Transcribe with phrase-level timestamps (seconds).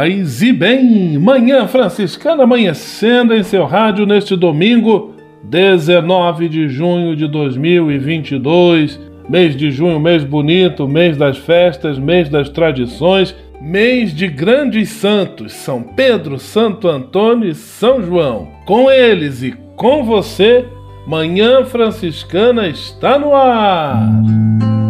[0.00, 5.14] Paz e bem, manhã franciscana amanhecendo em seu rádio neste domingo,
[5.44, 8.98] 19 de junho de 2022.
[9.28, 15.52] Mês de junho, mês bonito, mês das festas, mês das tradições, mês de grandes santos,
[15.52, 18.48] São Pedro, Santo Antônio e São João.
[18.64, 20.64] Com eles e com você,
[21.06, 24.79] Manhã Franciscana está no ar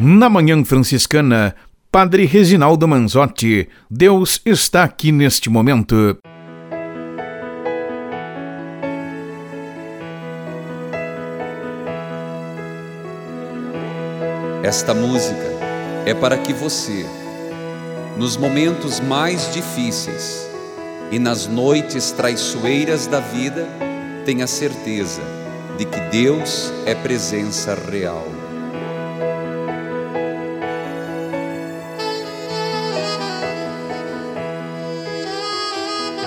[0.00, 1.56] Na Manhã Franciscana,
[1.90, 6.16] Padre Reginaldo Manzotti, Deus está aqui neste momento.
[14.62, 15.34] Esta música
[16.06, 17.04] é para que você,
[18.16, 20.48] nos momentos mais difíceis
[21.10, 23.66] e nas noites traiçoeiras da vida,
[24.24, 25.22] tenha certeza
[25.76, 28.37] de que Deus é presença real.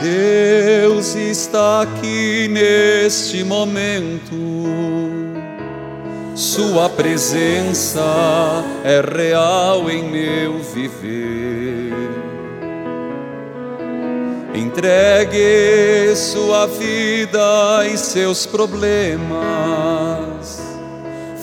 [0.01, 4.35] Deus está aqui neste momento.
[6.33, 8.01] Sua presença
[8.83, 11.93] é real em meu viver.
[14.55, 19.21] Entregue sua vida e seus problemas.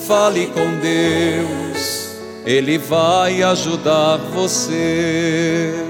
[0.05, 5.88] Fale com Deus, Ele vai ajudar você.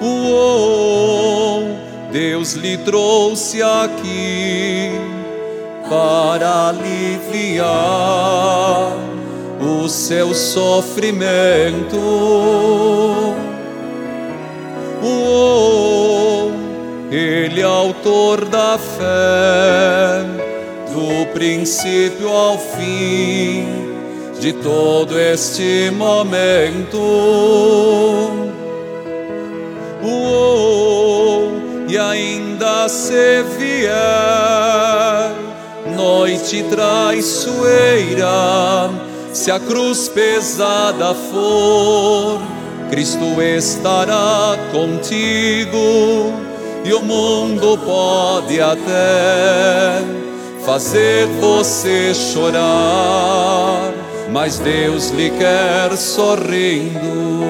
[0.00, 1.76] Uou,
[2.12, 4.92] Deus lhe trouxe aqui
[5.88, 7.66] para aliviar
[9.60, 11.98] o seu sofrimento.
[15.02, 16.52] Uou,
[17.10, 20.22] Ele é autor da fé,
[20.92, 23.66] do princípio ao fim
[24.38, 26.98] de todo este momento
[31.88, 35.48] e ainda se vier
[35.96, 38.26] noite traiçoeira,
[39.32, 42.40] se a cruz pesada for,
[42.90, 46.32] Cristo estará contigo
[46.84, 50.02] e o mundo pode até
[50.64, 53.92] fazer você chorar,
[54.30, 57.48] mas Deus lhe quer sorrindo.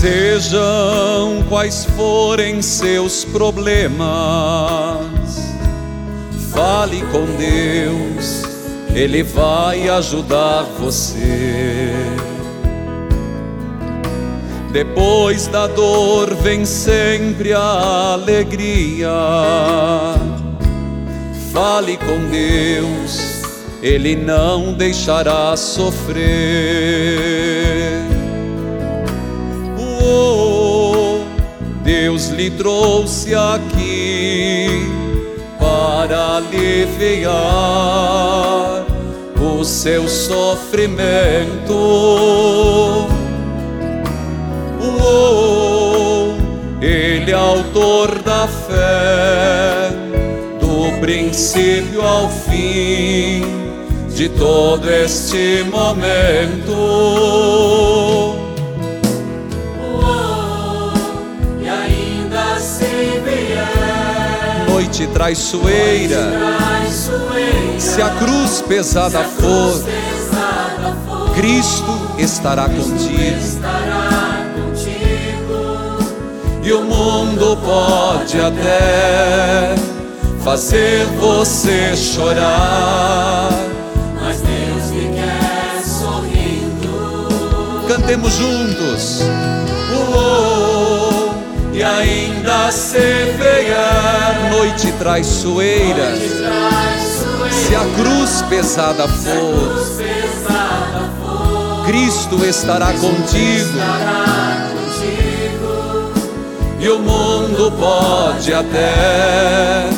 [0.00, 3.98] Sejam quais forem seus problemas,
[6.52, 8.44] fale com Deus,
[8.94, 11.90] Ele vai ajudar você.
[14.70, 19.10] Depois da dor vem sempre a alegria.
[21.52, 23.42] Fale com Deus,
[23.82, 27.18] Ele não deixará sofrer.
[30.08, 31.18] Oh,
[31.84, 34.66] Deus lhe trouxe aqui
[35.58, 37.34] para aliviar
[39.40, 40.78] o seu sofrimento
[46.80, 49.90] ele é autor da fé,
[50.60, 53.42] do princípio ao fim
[54.14, 56.72] de todo este momento.
[64.98, 66.32] Noite traiçoeira,
[67.78, 69.84] se a cruz pesada for,
[71.34, 73.22] Cristo estará contigo.
[73.22, 74.08] Estará
[76.60, 79.74] e o mundo pode até
[80.44, 83.48] fazer você chorar.
[84.20, 87.28] Mas Deus me quer sorrindo.
[87.88, 89.22] Cantemos juntos.
[91.98, 101.86] Ainda se vier noite traiçoeira, noite traiçoeira se a cruz pesada for, cruz pesada for
[101.86, 103.78] Cristo estará Cristo contigo.
[103.78, 104.68] Estará
[106.80, 109.90] e o mundo pode até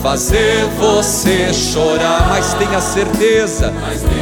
[0.00, 3.72] fazer você chorar, mas tenha certeza.
[3.80, 4.21] Mas Deus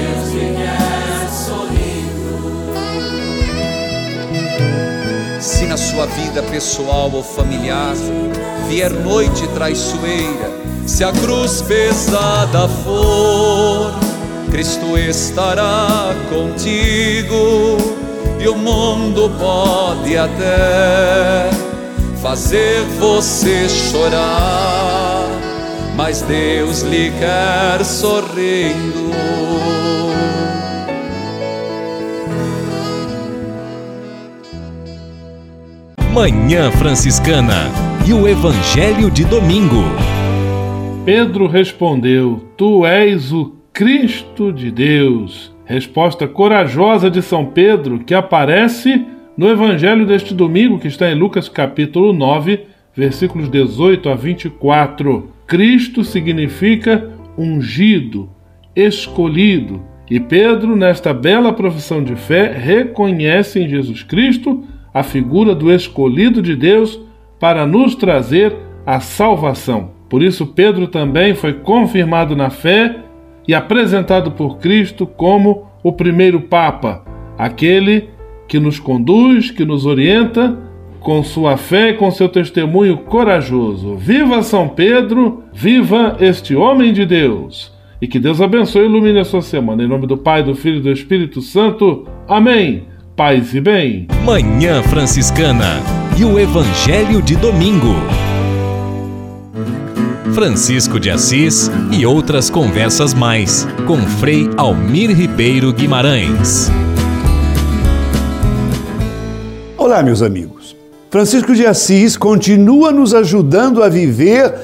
[5.60, 7.94] Se na sua vida pessoal ou familiar
[8.66, 10.50] vier noite traiçoeira,
[10.86, 13.92] se a cruz pesada for,
[14.50, 17.76] Cristo estará contigo
[18.40, 21.50] e o mundo pode até
[22.22, 25.26] fazer você chorar,
[25.94, 29.10] mas Deus lhe quer sorrindo.
[36.12, 37.70] Manhã Franciscana
[38.04, 39.84] e o Evangelho de Domingo.
[41.04, 45.54] Pedro respondeu: Tu és o Cristo de Deus.
[45.64, 51.48] Resposta corajosa de São Pedro que aparece no evangelho deste domingo, que está em Lucas
[51.48, 57.08] capítulo 9, versículos 18 a 24, Cristo significa
[57.38, 58.28] ungido,
[58.74, 59.80] escolhido.
[60.10, 66.42] E Pedro, nesta bela profissão de fé, reconhece em Jesus Cristo a figura do escolhido
[66.42, 67.00] de Deus
[67.38, 68.54] para nos trazer
[68.84, 69.90] a salvação.
[70.08, 72.96] Por isso, Pedro também foi confirmado na fé
[73.46, 77.04] e apresentado por Cristo como o primeiro Papa,
[77.38, 78.08] aquele
[78.46, 80.58] que nos conduz, que nos orienta
[80.98, 83.96] com sua fé e com seu testemunho corajoso.
[83.96, 87.72] Viva São Pedro, viva este homem de Deus.
[88.02, 89.82] E que Deus abençoe e ilumine a sua semana.
[89.82, 92.06] Em nome do Pai, do Filho e do Espírito Santo.
[92.28, 92.84] Amém.
[93.20, 94.08] Paz e bem.
[94.24, 95.82] Manhã Franciscana
[96.18, 97.94] e o Evangelho de Domingo.
[100.32, 106.70] Francisco de Assis e outras conversas mais com Frei Almir Ribeiro Guimarães.
[109.76, 110.74] Olá, meus amigos.
[111.10, 114.54] Francisco de Assis continua nos ajudando a viver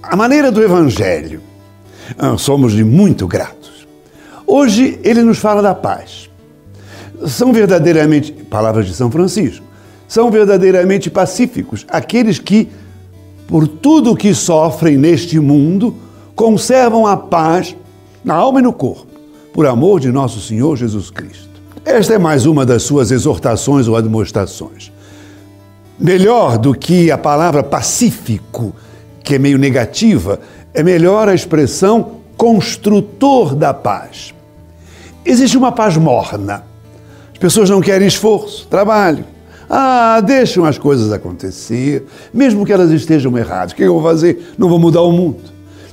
[0.00, 1.40] a maneira do Evangelho.
[2.16, 3.84] Ah, somos de muito gratos.
[4.46, 6.29] Hoje ele nos fala da paz.
[7.26, 9.64] São verdadeiramente, palavras de São Francisco,
[10.08, 12.68] são verdadeiramente pacíficos aqueles que,
[13.46, 15.94] por tudo que sofrem neste mundo,
[16.34, 17.76] conservam a paz
[18.24, 19.06] na alma e no corpo,
[19.52, 21.48] por amor de nosso Senhor Jesus Cristo.
[21.84, 24.92] Esta é mais uma das suas exortações ou admoestações.
[25.98, 28.74] Melhor do que a palavra pacífico,
[29.22, 30.40] que é meio negativa,
[30.72, 34.34] é melhor a expressão construtor da paz.
[35.24, 36.69] Existe uma paz morna.
[37.40, 39.24] As pessoas não querem esforço, trabalho.
[39.66, 42.04] Ah, deixam as coisas acontecer,
[42.34, 43.72] mesmo que elas estejam erradas.
[43.72, 44.52] O que eu vou fazer?
[44.58, 45.38] Não vou mudar o mundo.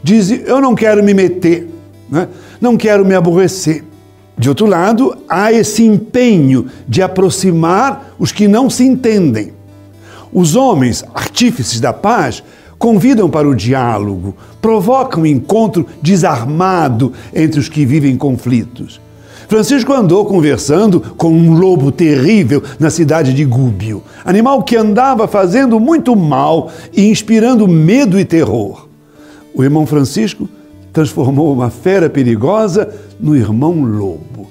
[0.03, 1.69] Dizem, eu não quero me meter,
[2.09, 2.27] né?
[2.59, 3.81] não quero me aborrecer.
[4.37, 9.53] De outro lado, há esse empenho de aproximar os que não se entendem.
[10.33, 12.43] Os homens, artífices da paz,
[12.77, 18.99] convidam para o diálogo, provocam um encontro desarmado entre os que vivem conflitos.
[19.47, 25.79] Francisco andou conversando com um lobo terrível na cidade de Gúbio, animal que andava fazendo
[25.79, 28.89] muito mal e inspirando medo e terror.
[29.55, 30.49] O irmão Francisco
[30.91, 34.49] transformou uma fera perigosa no irmão lobo.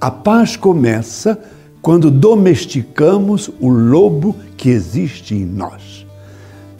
[0.00, 1.38] A paz começa
[1.82, 6.06] quando domesticamos o lobo que existe em nós.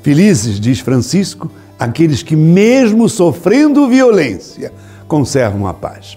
[0.02, 4.72] Felizes, diz Francisco, aqueles que, mesmo sofrendo violência,
[5.06, 6.16] conservam a paz.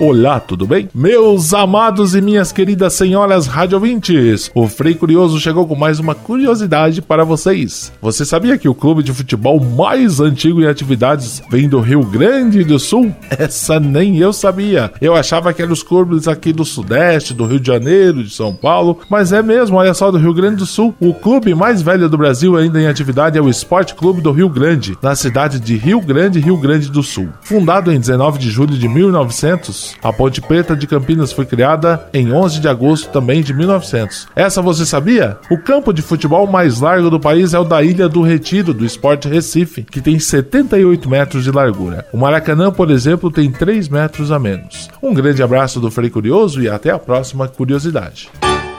[0.00, 0.88] Olá, tudo bem?
[0.94, 7.02] Meus amados e minhas queridas senhoras radiovintes, o Frei Curioso chegou com mais uma curiosidade
[7.02, 7.92] para vocês.
[8.00, 12.64] Você sabia que o clube de futebol mais antigo em atividades vem do Rio Grande
[12.64, 13.14] do Sul?
[13.28, 14.90] Essa nem eu sabia.
[15.02, 18.54] Eu achava que eram os clubes aqui do Sudeste, do Rio de Janeiro, de São
[18.54, 20.94] Paulo, mas é mesmo, olha só, do Rio Grande do Sul.
[20.98, 24.48] O clube mais velho do Brasil ainda em atividade é o Esporte Clube do Rio
[24.48, 27.28] Grande, na cidade de Rio Grande, Rio Grande do Sul.
[27.42, 32.32] Fundado em 19 de julho de 1900, a Ponte Preta de Campinas foi criada em
[32.32, 34.28] 11 de agosto também de 1900.
[34.34, 35.38] Essa você sabia?
[35.50, 38.84] O campo de futebol mais largo do país é o da Ilha do Retiro, do
[38.84, 42.06] Esporte Recife, que tem 78 metros de largura.
[42.12, 44.88] O Maracanã, por exemplo, tem 3 metros a menos.
[45.02, 48.30] Um grande abraço do Frei Curioso e até a próxima curiosidade.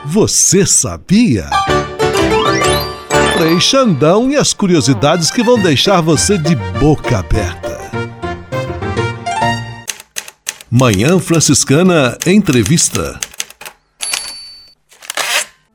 [0.04, 1.46] Você sabia?
[3.36, 7.81] Frei Xandão e as curiosidades que vão deixar você de boca aberta.
[10.74, 13.20] Manhã Franciscana Entrevista.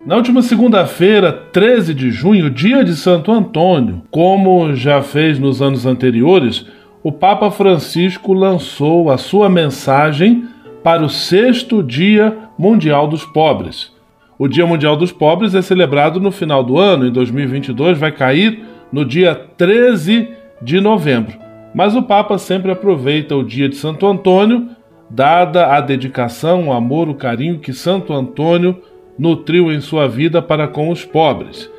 [0.04, 5.86] Na última segunda-feira, 13 de junho, dia de Santo Antônio, como já fez nos anos
[5.86, 6.66] anteriores,
[7.04, 10.46] o Papa Francisco lançou a sua mensagem
[10.84, 13.92] para o sexto Dia Mundial dos Pobres.
[14.40, 18.66] O Dia Mundial dos Pobres é celebrado no final do ano, em 2022, vai cair
[18.92, 21.38] no dia 13 de novembro.
[21.72, 24.76] Mas o Papa sempre aproveita o dia de Santo Antônio
[25.10, 28.82] dada a dedicação, o amor, o carinho que Santo Antônio
[29.18, 31.70] nutriu em sua vida para com os pobres.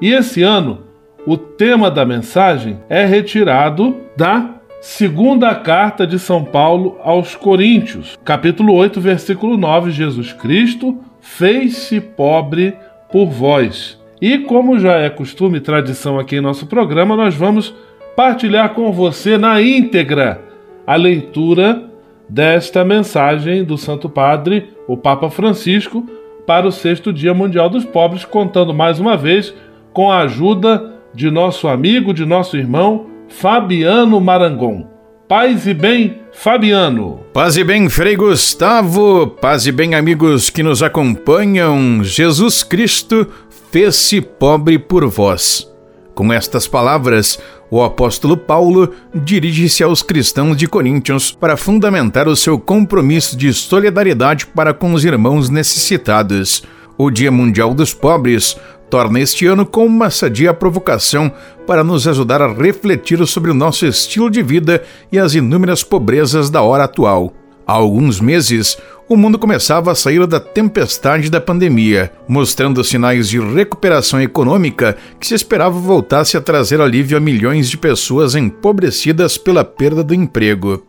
[0.00, 0.80] E esse ano,
[1.26, 8.74] o tema da mensagem é retirado da segunda carta de São Paulo aos Coríntios, capítulo
[8.74, 12.76] 8, versículo 9: Jesus Cristo fez-se pobre
[13.10, 13.98] por vós.
[14.20, 17.74] E como já é costume e tradição aqui em nosso programa, nós vamos
[18.16, 20.42] partilhar com você na íntegra
[20.86, 21.87] a leitura
[22.28, 26.04] desta mensagem do Santo Padre, o Papa Francisco,
[26.46, 29.54] para o sexto Dia Mundial dos Pobres, contando mais uma vez
[29.92, 34.86] com a ajuda de nosso amigo, de nosso irmão Fabiano Marangon.
[35.28, 37.20] Paz e bem, Fabiano.
[37.34, 39.26] Paz e bem, Frei Gustavo.
[39.26, 42.02] Paz e bem, amigos que nos acompanham.
[42.02, 43.26] Jesus Cristo
[43.70, 45.70] fez-se pobre por vós.
[46.14, 47.38] Com estas palavras,
[47.70, 54.46] o apóstolo Paulo dirige-se aos cristãos de Coríntios para fundamentar o seu compromisso de solidariedade
[54.46, 56.62] para com os irmãos necessitados.
[56.96, 58.56] O Dia Mundial dos Pobres
[58.90, 61.30] torna este ano com uma sadia provocação
[61.66, 64.82] para nos ajudar a refletir sobre o nosso estilo de vida
[65.12, 67.32] e as inúmeras pobrezas da hora atual.
[67.68, 73.38] Há alguns meses, o mundo começava a sair da tempestade da pandemia, mostrando sinais de
[73.38, 79.66] recuperação econômica que se esperava voltasse a trazer alívio a milhões de pessoas empobrecidas pela
[79.66, 80.82] perda do emprego.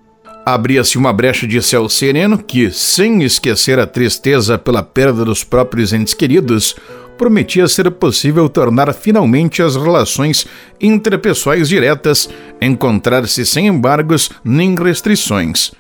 [0.45, 5.91] Abria-se uma brecha de céu sereno que, sem esquecer a tristeza pela perda dos próprios
[5.91, 6.77] entes queridos,
[7.17, 10.47] prometia ser possível tornar finalmente as relações
[10.79, 12.29] interpessoais diretas,
[12.61, 15.73] encontrar-se sem embargos nem restrições.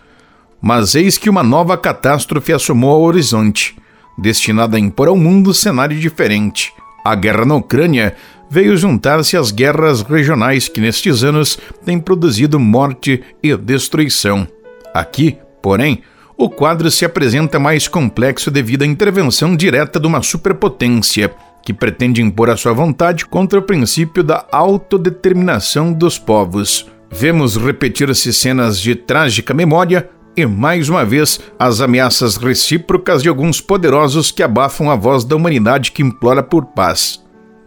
[0.61, 3.77] Mas eis que uma nova catástrofe assomou ao horizonte,
[4.17, 6.73] destinada a impor ao mundo cenário diferente.
[7.03, 8.15] A guerra na Ucrânia
[8.49, 14.47] veio juntar-se às guerras regionais que nestes anos têm produzido morte e destruição.
[14.93, 16.01] Aqui, porém,
[16.37, 22.21] o quadro se apresenta mais complexo devido à intervenção direta de uma superpotência que pretende
[22.21, 26.87] impor a sua vontade contra o princípio da autodeterminação dos povos.
[27.11, 30.09] Vemos repetir-se cenas de trágica memória
[30.39, 35.35] e, mais uma vez, as ameaças recíprocas de alguns poderosos que abafam a voz da
[35.35, 37.21] humanidade que implora por paz.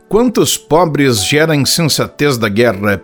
[0.09, 3.02] Quantos pobres gera a insensatez da guerra?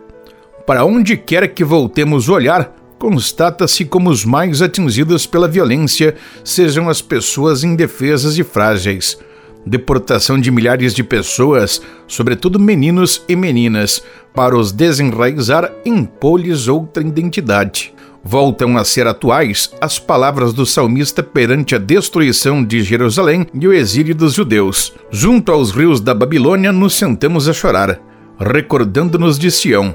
[0.67, 7.03] Para onde quer que voltemos olhar, constata-se como os mais atingidos pela violência sejam as
[7.03, 9.19] pessoas indefesas e frágeis.
[9.67, 14.03] Deportação de milhares de pessoas, sobretudo meninos e meninas,
[14.35, 21.75] para os desenraizar impô-lhes outra identidade voltam a ser atuais as palavras do salmista perante
[21.75, 24.93] a destruição de Jerusalém e o exílio dos judeus.
[25.11, 28.01] Junto aos rios da Babilônia nos sentamos a chorar,
[28.39, 29.95] recordando-nos de Sião.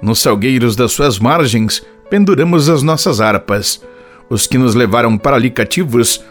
[0.00, 3.82] Nos salgueiros das suas margens, penduramos as nossas harpas.
[4.28, 6.24] Os que nos levaram para ali cativos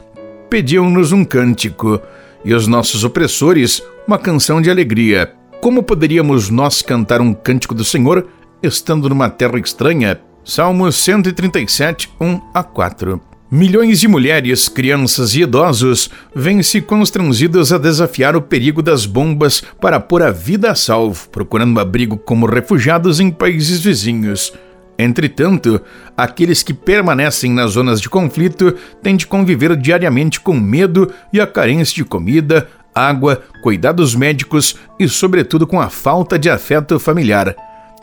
[0.50, 2.00] pediam-nos um cântico,
[2.44, 5.34] e os nossos opressores uma canção de alegria.
[5.60, 8.27] Como poderíamos nós cantar um cântico do Senhor
[8.62, 10.20] estando numa terra estranha?
[10.48, 13.20] Salmos 137, 1 a 4.
[13.50, 20.00] Milhões de mulheres, crianças e idosos vêm-se constrangidos a desafiar o perigo das bombas para
[20.00, 24.54] pôr a vida a salvo, procurando abrigo como refugiados em países vizinhos.
[25.00, 25.82] Entretanto,
[26.16, 31.48] aqueles que permanecem nas zonas de conflito têm de conviver diariamente com medo e a
[31.48, 37.56] carência de comida, água, cuidados médicos e, sobretudo, com a falta de afeto familiar.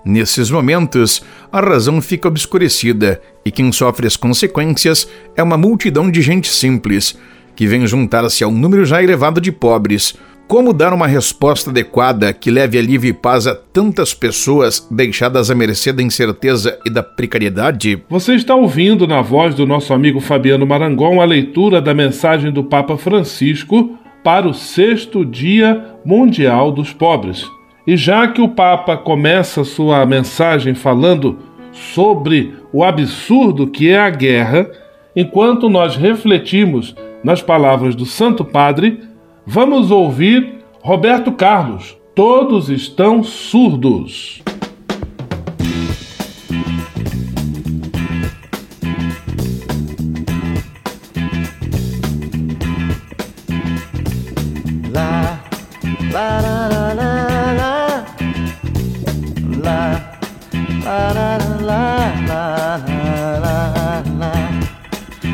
[0.05, 6.21] Nesses momentos, a razão fica obscurecida e quem sofre as consequências é uma multidão de
[6.21, 7.17] gente simples,
[7.55, 10.15] que vem juntar-se ao número já elevado de pobres.
[10.49, 15.55] Como dar uma resposta adequada que leve alívio e paz a tantas pessoas deixadas à
[15.55, 18.03] mercê da incerteza e da precariedade?
[18.11, 22.65] Você está ouvindo na voz do nosso amigo Fabiano Marangon a leitura da mensagem do
[22.65, 27.47] Papa Francisco para o sexto Dia Mundial dos Pobres.
[27.87, 31.39] E já que o Papa começa sua mensagem falando
[31.73, 34.71] sobre o absurdo que é a guerra,
[35.17, 39.01] enquanto nós refletimos nas palavras do Santo Padre,
[39.45, 41.97] vamos ouvir Roberto Carlos.
[42.15, 44.43] Todos estão surdos.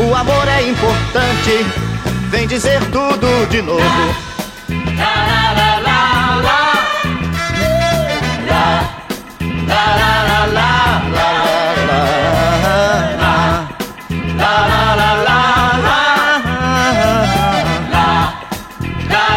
[0.00, 1.66] O amor é importante,
[2.30, 3.82] vem dizer tudo de novo.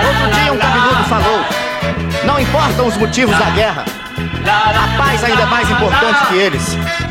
[0.05, 1.39] Outro dia um cabeludo falou:
[2.23, 3.83] Não importam os motivos da guerra,
[4.45, 7.10] a paz ainda é mais importante que eles.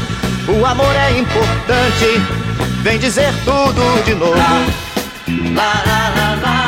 [0.47, 2.21] O amor é importante,
[2.81, 4.35] vem dizer tudo de novo.
[5.53, 6.60] La, la, la,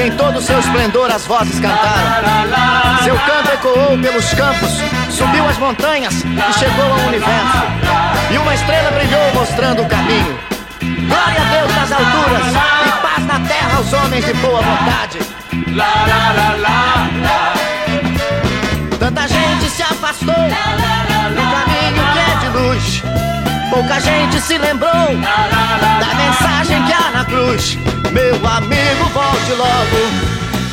[0.00, 3.04] em todo o seu esplendor as vozes cantaram.
[3.04, 4.70] Seu canto ecoou pelos campos,
[5.10, 7.58] subiu as montanhas e chegou ao universo.
[8.30, 10.38] E uma estrela brilhou mostrando o caminho.
[10.80, 12.46] Glória a Deus nas alturas
[12.86, 15.18] e paz na terra aos homens de boa vontade.
[18.98, 23.02] Tanta gente se afastou do caminho que é de luz.
[23.70, 27.78] Pouca gente se lembrou da mensagem que há na cruz.
[28.12, 30.10] Meu amigo, volte logo,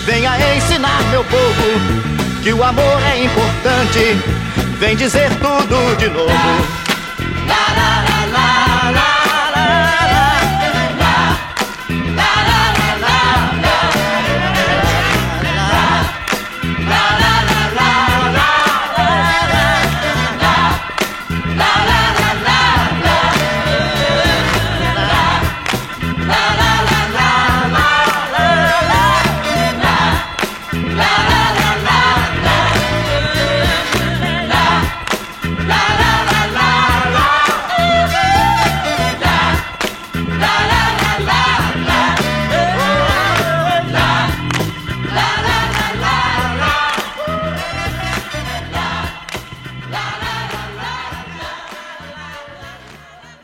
[0.05, 2.07] venha ensinar meu povo
[2.41, 4.17] que o amor é importante.
[4.79, 6.77] Vem dizer tudo de novo.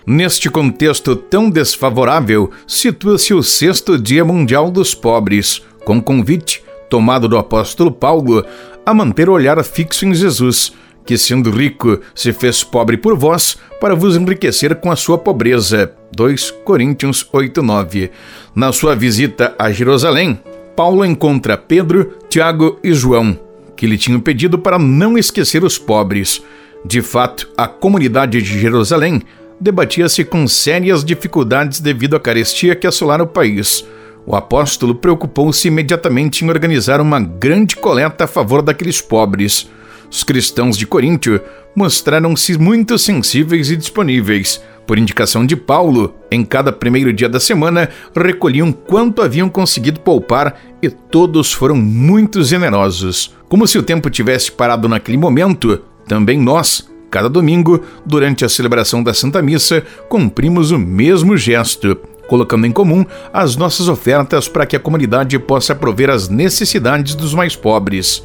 [0.06, 7.38] Neste contexto tão desfavorável, situa-se o sexto Dia Mundial dos Pobres, com convite, tomado do
[7.38, 8.46] apóstolo Paulo,
[8.86, 10.74] a manter o olhar fixo em Jesus,
[11.06, 15.94] que, sendo rico, se fez pobre por vós, para vos enriquecer com a sua pobreza.
[16.12, 18.12] 2 Coríntios 8:9.
[18.54, 20.40] Na sua visita a Jerusalém,
[20.76, 23.40] Paulo encontra Pedro, Tiago e João,
[23.76, 26.44] que lhe tinham pedido para não esquecer os pobres.
[26.86, 29.22] De fato, a comunidade de Jerusalém
[29.60, 33.86] debatia-se com sérias dificuldades devido à carestia que assolara o país.
[34.26, 39.70] O apóstolo preocupou-se imediatamente em organizar uma grande coleta a favor daqueles pobres.
[40.10, 41.42] Os cristãos de Coríntio
[41.76, 44.62] mostraram-se muito sensíveis e disponíveis.
[44.86, 50.60] Por indicação de Paulo, em cada primeiro dia da semana, recolhiam quanto haviam conseguido poupar
[50.82, 53.34] e todos foram muito generosos.
[53.50, 59.04] Como se o tempo tivesse parado naquele momento, também nós, cada domingo, durante a celebração
[59.04, 61.96] da Santa Missa, cumprimos o mesmo gesto,
[62.28, 67.36] colocando em comum as nossas ofertas para que a comunidade possa prover as necessidades dos
[67.36, 68.24] mais pobres.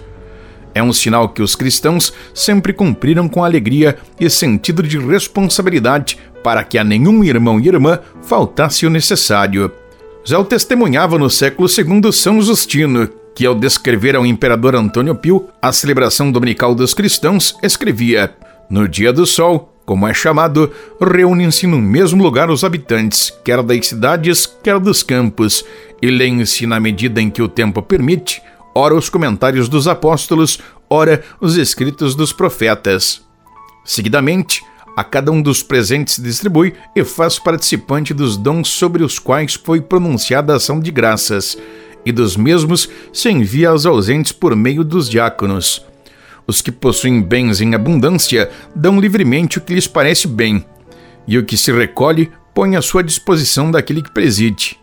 [0.74, 6.64] É um sinal que os cristãos sempre cumpriram com alegria e sentido de responsabilidade para
[6.64, 9.70] que a nenhum irmão e irmã faltasse o necessário.
[10.24, 15.46] Já o testemunhava no século II São Justino, que ao descrever ao imperador Antônio Pio
[15.60, 18.34] a celebração dominical dos cristãos, escrevia:
[18.70, 23.86] No dia do sol, como é chamado, reúnem-se no mesmo lugar os habitantes, quer das
[23.86, 25.64] cidades, quer dos campos,
[26.02, 28.42] e leem-se na medida em que o tempo permite,
[28.74, 30.58] ora os comentários dos apóstolos,
[30.90, 33.22] ora os escritos dos profetas.
[33.82, 34.62] Seguidamente,
[34.94, 39.54] a cada um dos presentes se distribui e faz participante dos dons sobre os quais
[39.54, 41.56] foi pronunciada a ação de graças,
[42.04, 45.87] e dos mesmos se envia aos ausentes por meio dos diáconos.
[46.48, 50.64] Os que possuem bens em abundância dão livremente o que lhes parece bem,
[51.26, 54.78] e o que se recolhe põe à sua disposição daquele que preside.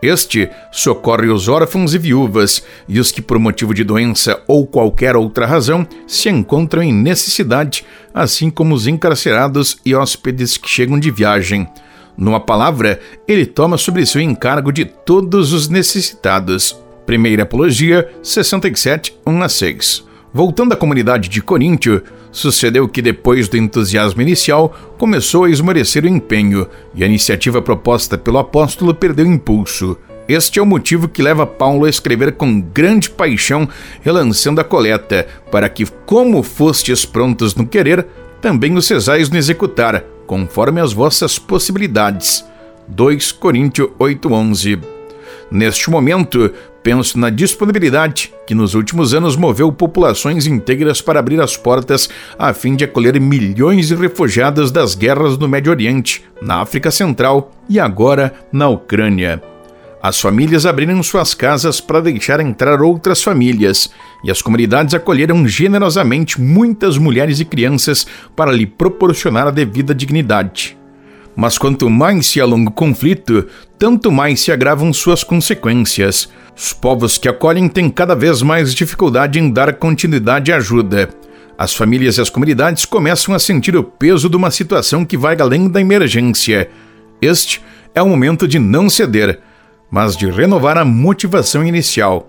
[0.00, 5.16] Este socorre os órfãos e viúvas e os que, por motivo de doença ou qualquer
[5.16, 11.10] outra razão, se encontram em necessidade, assim como os encarcerados e hóspedes que chegam de
[11.10, 11.68] viagem.
[12.16, 16.78] Numa palavra, ele toma sobre si o encargo de todos os necessitados.
[17.04, 20.09] Primeira Apologia 67, 1 a 6.
[20.32, 26.08] Voltando à comunidade de Coríntio, sucedeu que depois do entusiasmo inicial começou a esmorecer o
[26.08, 29.98] empenho e a iniciativa proposta pelo apóstolo perdeu impulso.
[30.28, 33.68] Este é o motivo que leva Paulo a escrever com grande paixão,
[34.02, 38.06] relançando a coleta, para que, como fostes prontos no querer,
[38.40, 42.44] também o cesais no executar, conforme as vossas possibilidades.
[42.86, 44.78] 2 Coríntios 8:11
[45.50, 51.56] Neste momento, penso na disponibilidade que nos últimos anos moveu populações inteiras para abrir as
[51.56, 56.90] portas a fim de acolher milhões de refugiados das guerras no Médio Oriente, na África
[56.90, 59.42] Central e agora na Ucrânia.
[60.02, 63.90] As famílias abriram suas casas para deixar entrar outras famílias,
[64.24, 70.79] e as comunidades acolheram generosamente muitas mulheres e crianças para lhe proporcionar a devida dignidade.
[71.36, 73.46] Mas quanto mais se alonga o conflito,
[73.78, 76.28] tanto mais se agravam suas consequências.
[76.56, 81.08] Os povos que acolhem têm cada vez mais dificuldade em dar continuidade à ajuda.
[81.56, 85.36] As famílias e as comunidades começam a sentir o peso de uma situação que vai
[85.40, 86.68] além da emergência.
[87.20, 87.62] Este
[87.94, 89.40] é o momento de não ceder,
[89.90, 92.28] mas de renovar a motivação inicial.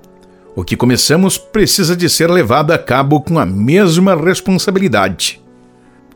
[0.55, 5.40] O que começamos precisa de ser levado a cabo com a mesma responsabilidade.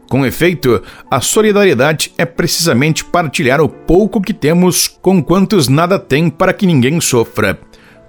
[0.09, 6.29] Com efeito, a solidariedade é precisamente partilhar o pouco que temos com quantos nada têm
[6.29, 7.59] para que ninguém sofra.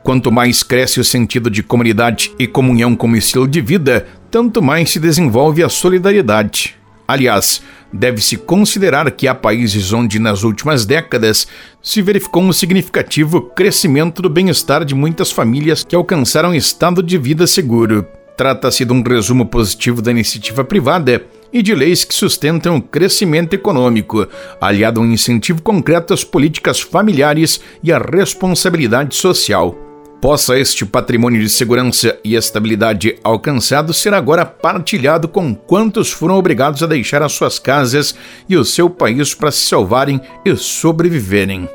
[0.02, 4.90] Quanto mais cresce o sentido de comunidade e comunhão como estilo de vida, tanto mais
[4.90, 6.76] se desenvolve a solidariedade.
[7.08, 11.48] Aliás, deve-se considerar que há países onde, nas últimas décadas,
[11.82, 17.46] se verificou um significativo crescimento do bem-estar de muitas famílias que alcançaram estado de vida
[17.46, 18.06] seguro.
[18.36, 21.24] Trata-se de um resumo positivo da iniciativa privada
[21.56, 24.28] e de leis que sustentam o crescimento econômico,
[24.60, 29.74] aliado a um incentivo concreto às políticas familiares e à responsabilidade social.
[30.20, 36.82] Possa este patrimônio de segurança e estabilidade alcançado ser agora partilhado com quantos foram obrigados
[36.82, 38.14] a deixar as suas casas
[38.46, 41.66] e o seu país para se salvarem e sobreviverem.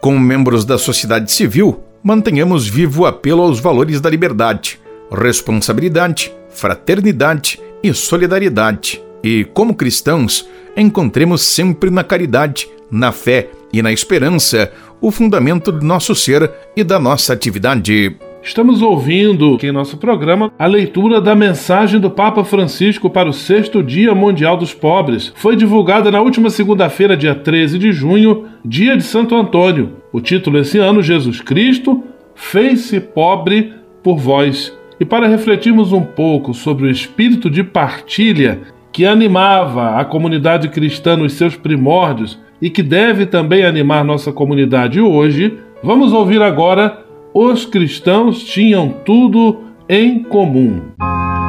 [0.00, 4.80] Como membros da sociedade civil, mantenhamos vivo o apelo aos valores da liberdade,
[5.12, 13.92] responsabilidade, fraternidade e solidariedade e, como cristãos, encontremos sempre na caridade, na fé e na
[13.92, 18.16] esperança o fundamento do nosso ser e da nossa atividade.
[18.42, 23.32] Estamos ouvindo aqui em nosso programa a leitura da mensagem do Papa Francisco para o
[23.32, 25.32] sexto Dia Mundial dos Pobres.
[25.34, 29.96] Foi divulgada na última segunda-feira, dia 13 de junho, dia de Santo Antônio.
[30.12, 32.02] O título esse ano, Jesus Cristo,
[32.34, 34.72] fez-se pobre por vós.
[35.00, 38.60] E para refletirmos um pouco sobre o espírito de partilha
[38.98, 45.00] que animava a comunidade cristã nos seus primórdios e que deve também animar nossa comunidade
[45.00, 50.80] hoje, vamos ouvir agora Os cristãos tinham tudo em comum.
[51.00, 51.47] Os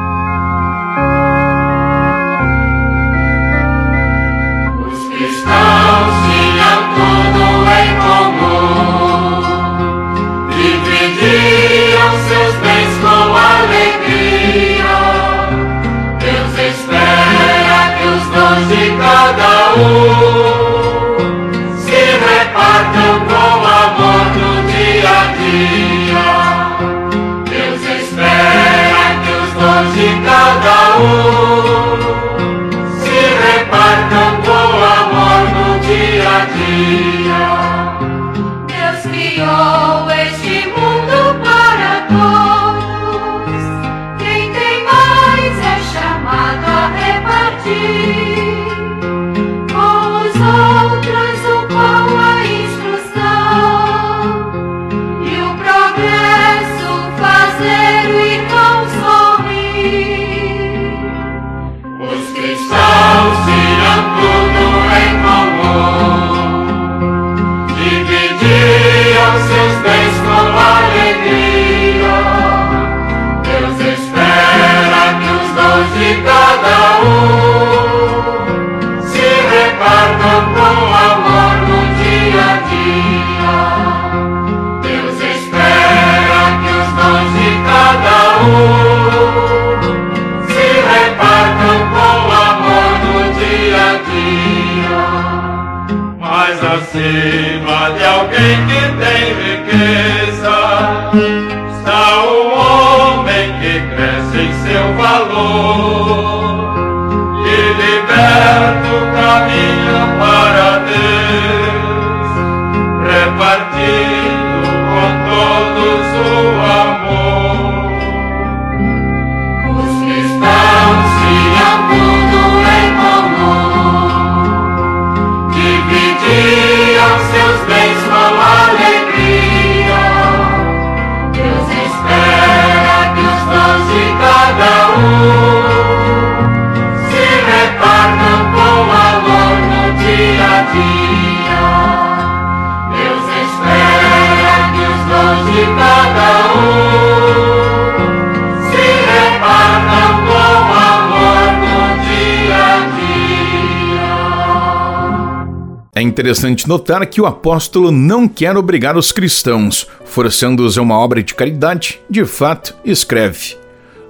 [156.10, 161.34] interessante notar que o apóstolo não quer obrigar os cristãos, forçando-os a uma obra de
[161.34, 163.56] caridade, de fato, escreve: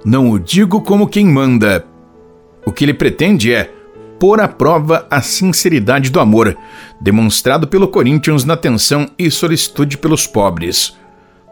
[0.03, 1.85] Não o digo como quem manda.
[2.65, 3.71] O que ele pretende é
[4.19, 6.57] pôr à prova a sinceridade do amor,
[6.99, 10.95] demonstrado pelo Corinthians na atenção e solicitude pelos pobres.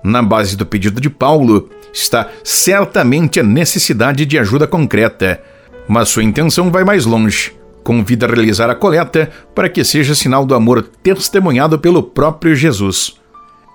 [0.04, 5.42] Na base do pedido de Paulo está certamente a necessidade de ajuda concreta,
[5.88, 7.59] mas sua intenção vai mais longe.
[7.84, 13.20] Convida a realizar a coleta para que seja sinal do amor testemunhado pelo próprio Jesus.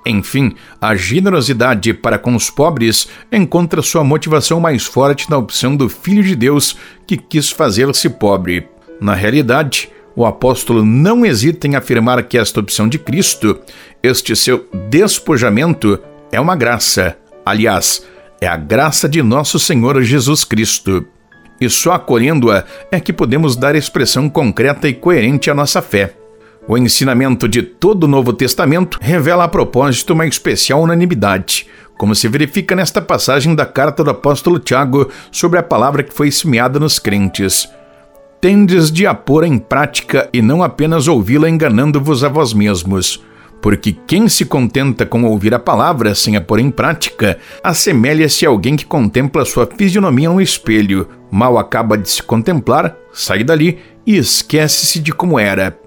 [0.06, 5.88] Enfim, a generosidade para com os pobres encontra sua motivação mais forte na opção do
[5.88, 8.68] Filho de Deus que quis fazer-se pobre.
[9.00, 13.58] Na realidade, o apóstolo não hesita em afirmar que esta opção de Cristo,
[14.02, 15.98] este seu despojamento,
[16.30, 17.16] é uma graça.
[17.44, 18.06] Aliás,
[18.40, 21.06] é a graça de nosso Senhor Jesus Cristo.
[21.64, 26.12] E só acolhendo-a é que podemos dar expressão concreta e coerente à nossa fé.
[26.68, 32.29] O ensinamento de todo o Novo Testamento revela a propósito uma especial unanimidade, como se
[32.29, 36.98] verifica nesta passagem da carta do apóstolo Tiago sobre a palavra que foi semeada nos
[36.98, 37.66] crentes.
[38.42, 43.24] Tendes de a pôr em prática e não apenas ouvi-la enganando-vos a vós mesmos.
[43.64, 48.50] Porque quem se contenta com ouvir a palavra sem a pôr em prática, assemelha-se a
[48.50, 54.18] alguém que contempla sua fisionomia no espelho, mal acaba de se contemplar, sai dali e
[54.18, 55.79] esquece-se de como era.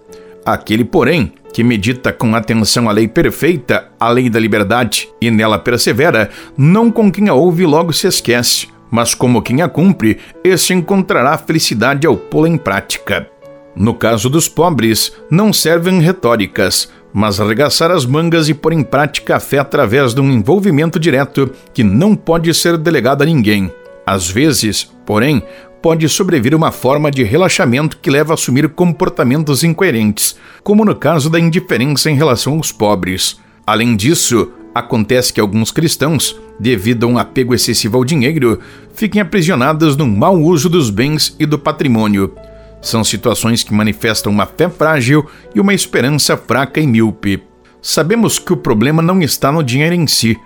[0.43, 5.59] Aquele, porém, que medita com atenção a lei perfeita, a lei da liberdade, e nela
[5.59, 10.73] persevera, não com quem a ouve logo se esquece, mas como quem a cumpre, esse
[10.73, 13.29] encontrará felicidade ao pô-la em prática.
[13.75, 19.35] No caso dos pobres, não servem retóricas, mas arregaçar as mangas e pôr em prática
[19.35, 23.71] a fé através de um envolvimento direto que não pode ser delegado a ninguém.
[24.05, 25.43] Às vezes, porém,
[25.81, 31.29] pode sobrevir uma forma de relaxamento que leva a assumir comportamentos incoerentes, como no caso
[31.29, 33.39] da indiferença em relação aos pobres.
[33.65, 38.59] Além disso, acontece que alguns cristãos, devido a um apego excessivo ao dinheiro,
[38.93, 42.33] fiquem aprisionados no mau uso dos bens e do patrimônio.
[42.81, 47.43] São situações que manifestam uma fé frágil e uma esperança fraca e míope.
[47.81, 50.37] Sabemos que o problema não está no dinheiro em si,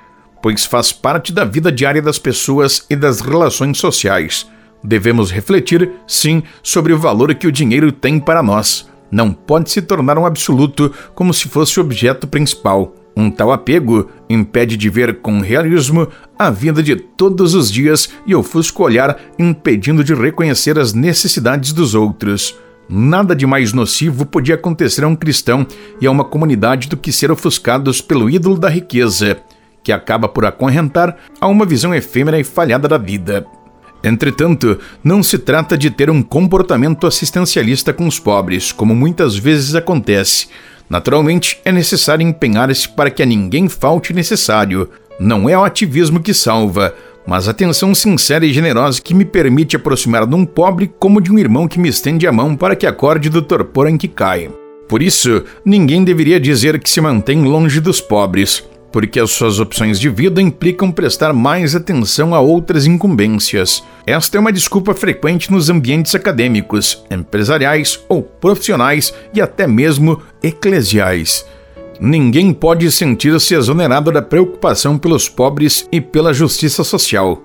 [0.42, 4.50] pois faz parte da vida diária das pessoas e das relações sociais.
[4.84, 8.90] Devemos refletir, sim, sobre o valor que o dinheiro tem para nós.
[9.12, 12.96] Não pode se tornar um absoluto como se fosse o objeto principal.
[13.16, 16.08] Um tal apego impede de ver com realismo
[16.40, 21.74] a vida de todos os dias e ofusca o olhar, impedindo de reconhecer as necessidades
[21.74, 22.56] dos outros.
[22.90, 25.66] Nada de mais nocivo podia acontecer a um cristão
[26.00, 29.38] e a uma comunidade do que ser ofuscados pelo ídolo da riqueza,
[29.84, 33.46] que acaba por acorrentar a uma visão efêmera e falhada da vida.
[34.04, 39.76] Entretanto, não se trata de ter um comportamento assistencialista com os pobres, como muitas vezes
[39.76, 40.48] acontece.
[40.92, 44.90] Naturalmente, é necessário empenhar-se para que a ninguém falte necessário.
[45.18, 46.94] Não é o ativismo que salva,
[47.26, 51.32] mas a atenção sincera e generosa que me permite aproximar de um pobre como de
[51.32, 54.50] um irmão que me estende a mão para que acorde do torpor em que cai.
[54.90, 60.00] Por isso, ninguém deveria dizer que se mantém longe dos pobres porque as suas opções
[60.00, 63.84] de vida implicam prestar mais atenção a outras incumbências.
[64.06, 71.46] Esta é uma desculpa frequente nos ambientes acadêmicos, empresariais ou profissionais e até mesmo eclesiais.
[72.00, 77.42] Ninguém pode sentir-se exonerado da preocupação pelos pobres e pela justiça social.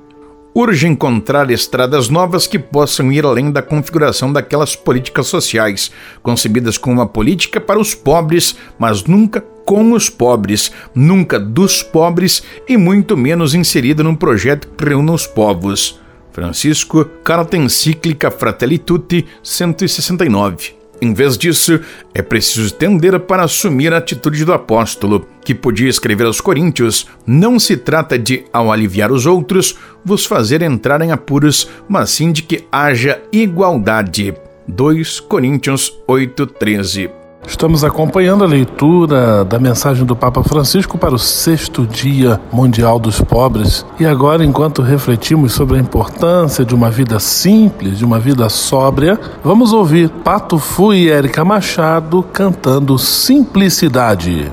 [0.54, 5.90] Urge encontrar estradas novas que possam ir além da configuração daquelas políticas sociais,
[6.22, 12.42] concebidas como uma política para os pobres, mas nunca com os pobres, nunca dos pobres
[12.68, 16.00] e muito menos inserida num projeto que reúna os povos.
[16.32, 20.76] Francisco, Carta Encíclica Fratelli Tutti, 169.
[21.02, 21.80] Em vez disso,
[22.14, 27.58] é preciso tender para assumir a atitude do apóstolo, que podia escrever aos Coríntios: Não
[27.58, 32.42] se trata de, ao aliviar os outros, vos fazer entrar em apuros, mas sim de
[32.42, 34.34] que haja igualdade.
[34.68, 37.15] 2 Coríntios 8,13
[37.46, 43.20] Estamos acompanhando a leitura da mensagem do Papa Francisco para o sexto Dia Mundial dos
[43.20, 43.86] Pobres.
[44.00, 49.18] E agora, enquanto refletimos sobre a importância de uma vida simples, de uma vida sóbria,
[49.44, 54.52] vamos ouvir Pato Fu e Érica Machado cantando Simplicidade.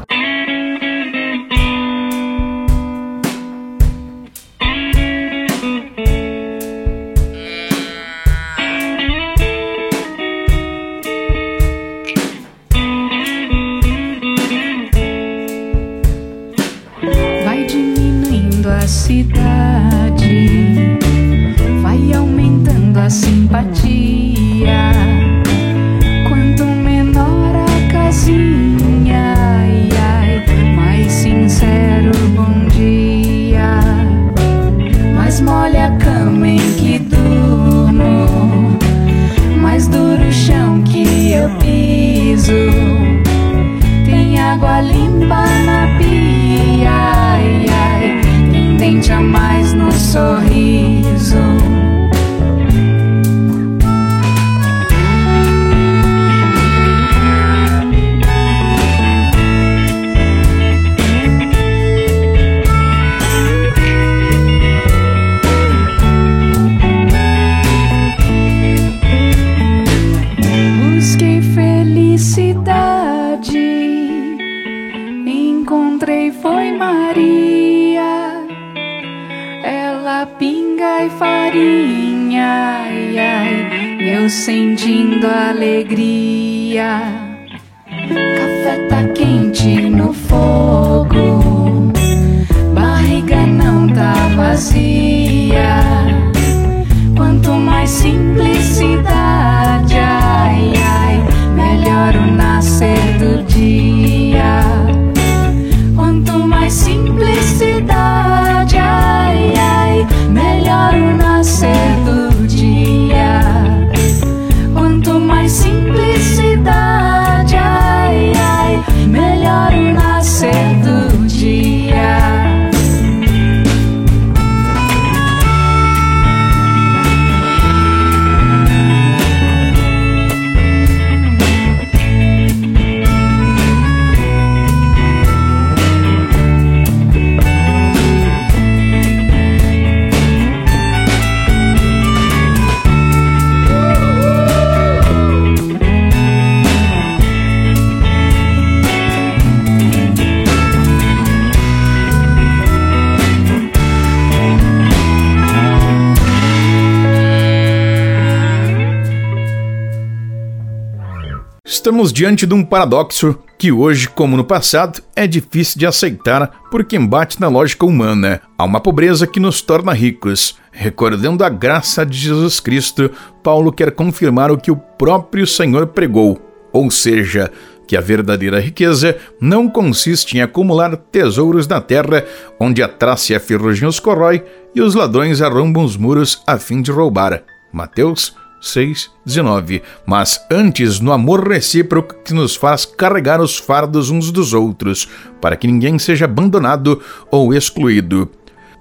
[161.93, 166.83] Estamos diante de um paradoxo que hoje, como no passado, é difícil de aceitar por
[166.83, 168.41] quem bate na lógica humana.
[168.57, 170.57] Há uma pobreza que nos torna ricos.
[170.71, 173.11] Recordando a graça de Jesus Cristo,
[173.43, 176.41] Paulo quer confirmar o que o próprio Senhor pregou,
[176.73, 177.51] ou seja,
[177.87, 182.25] que a verdadeira riqueza não consiste em acumular tesouros na terra,
[182.59, 186.57] onde a traça e a ferrugem os corrói e os ladrões arrombam os muros a
[186.57, 187.43] fim de roubar.
[187.71, 189.83] Mateus 6, 19.
[190.05, 195.09] Mas antes no amor recíproco que nos faz carregar os fardos uns dos outros,
[195.41, 198.29] para que ninguém seja abandonado ou excluído.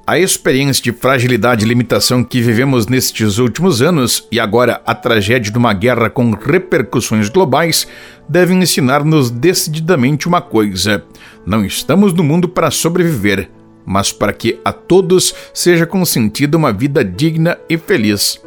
[0.06, 5.50] A experiência de fragilidade e limitação que vivemos nestes últimos anos e agora a tragédia
[5.50, 7.86] de uma guerra com repercussões globais
[8.28, 11.04] devem ensinar-nos decididamente uma coisa:
[11.44, 13.48] não estamos no mundo para sobreviver,
[13.84, 18.40] mas para que a todos seja consentida uma vida digna e feliz.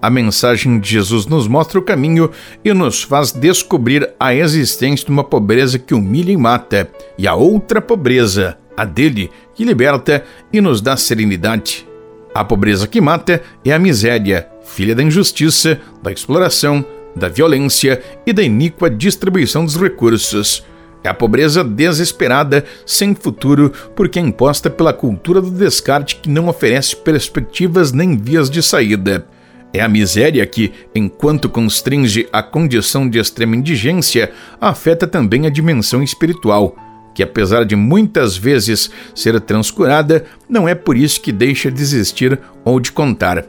[0.00, 2.30] A mensagem de Jesus nos mostra o caminho
[2.64, 7.34] e nos faz descobrir a existência de uma pobreza que humilha e mata, e a
[7.34, 10.22] outra pobreza, a dele, que liberta
[10.52, 11.86] e nos dá serenidade.
[12.34, 16.84] A pobreza que mata é a miséria, filha da injustiça, da exploração,
[17.16, 20.62] da violência e da iníqua distribuição dos recursos.
[21.02, 26.48] É a pobreza desesperada, sem futuro, porque é imposta pela cultura do descarte que não
[26.48, 29.26] oferece perspectivas nem vias de saída.
[29.72, 36.02] É a miséria que, enquanto constringe a condição de extrema indigência, afeta também a dimensão
[36.02, 36.76] espiritual
[37.16, 42.38] que apesar de muitas vezes ser transcurada, não é por isso que deixa de existir
[42.62, 43.42] ou de contar.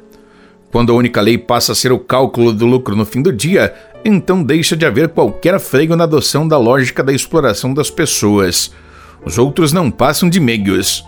[0.72, 3.76] Quando a única lei passa a ser o cálculo do lucro no fim do dia,
[4.06, 8.72] então deixa de haver qualquer freio na adoção da lógica da exploração das pessoas.
[9.26, 11.04] Os outros não passam de meios.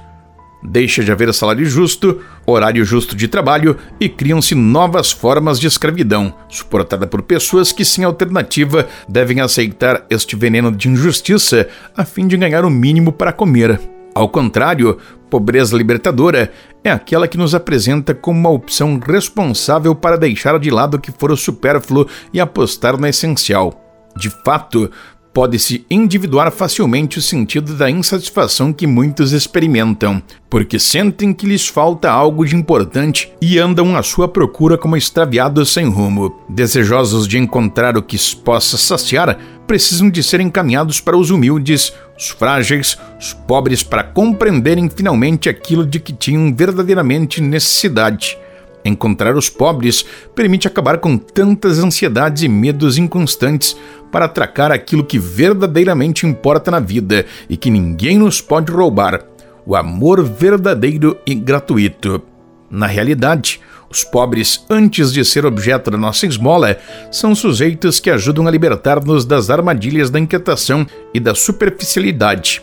[0.62, 6.34] Deixa de haver salário justo, horário justo de trabalho e criam-se novas formas de escravidão,
[6.50, 12.36] suportada por pessoas que, sem alternativa, devem aceitar este veneno de injustiça a fim de
[12.36, 13.80] ganhar o mínimo para comer.
[14.14, 14.98] Ao contrário,
[15.30, 16.52] pobreza libertadora
[16.84, 21.12] é aquela que nos apresenta como uma opção responsável para deixar de lado o que
[21.12, 23.86] for o supérfluo e apostar no essencial.
[24.18, 24.92] De fato,
[25.40, 32.12] pode-se individuar facilmente o sentido da insatisfação que muitos experimentam, porque sentem que lhes falta
[32.12, 36.36] algo de importante e andam à sua procura como extraviados sem rumo.
[36.50, 42.28] Desejosos de encontrar o que possa saciar, precisam de ser encaminhados para os humildes, os
[42.28, 48.38] frágeis, os pobres para compreenderem finalmente aquilo de que tinham verdadeiramente necessidade.
[48.84, 53.76] Encontrar os pobres permite acabar com tantas ansiedades e medos inconstantes
[54.12, 59.24] para atracar aquilo que verdadeiramente importa na vida e que ninguém nos pode roubar:
[59.66, 62.22] o amor verdadeiro e gratuito.
[62.70, 66.78] Na realidade, os pobres, antes de ser objeto da nossa esmola,
[67.12, 72.62] são sujeitos que ajudam a libertar-nos das armadilhas da inquietação e da superficialidade.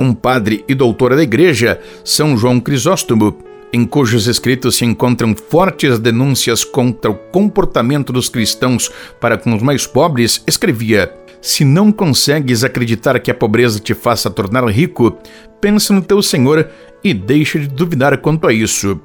[0.00, 3.36] Um padre e doutor da igreja, São João Crisóstomo,
[3.74, 8.88] em cujos escritos se encontram fortes denúncias contra o comportamento dos cristãos
[9.20, 11.12] para com os mais pobres, escrevia:
[11.42, 15.18] Se não consegues acreditar que a pobreza te faça tornar rico,
[15.60, 16.68] pensa no teu Senhor
[17.02, 19.00] e deixa de duvidar quanto a isso.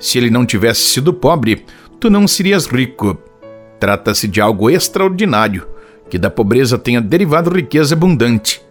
[0.00, 1.66] Se ele não tivesse sido pobre,
[2.00, 3.18] tu não serias rico.
[3.78, 5.66] Trata-se de algo extraordinário,
[6.08, 8.62] que da pobreza tenha derivado riqueza abundante.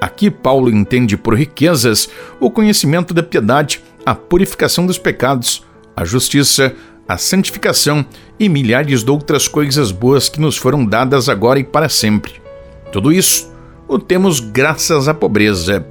[0.00, 5.64] Aqui Paulo entende por riquezas o conhecimento da piedade a purificação dos pecados,
[5.96, 6.74] a justiça,
[7.08, 8.04] a santificação
[8.38, 12.42] e milhares de outras coisas boas que nos foram dadas agora e para sempre.
[12.90, 13.52] Tudo isso
[13.86, 15.86] o temos graças à pobreza.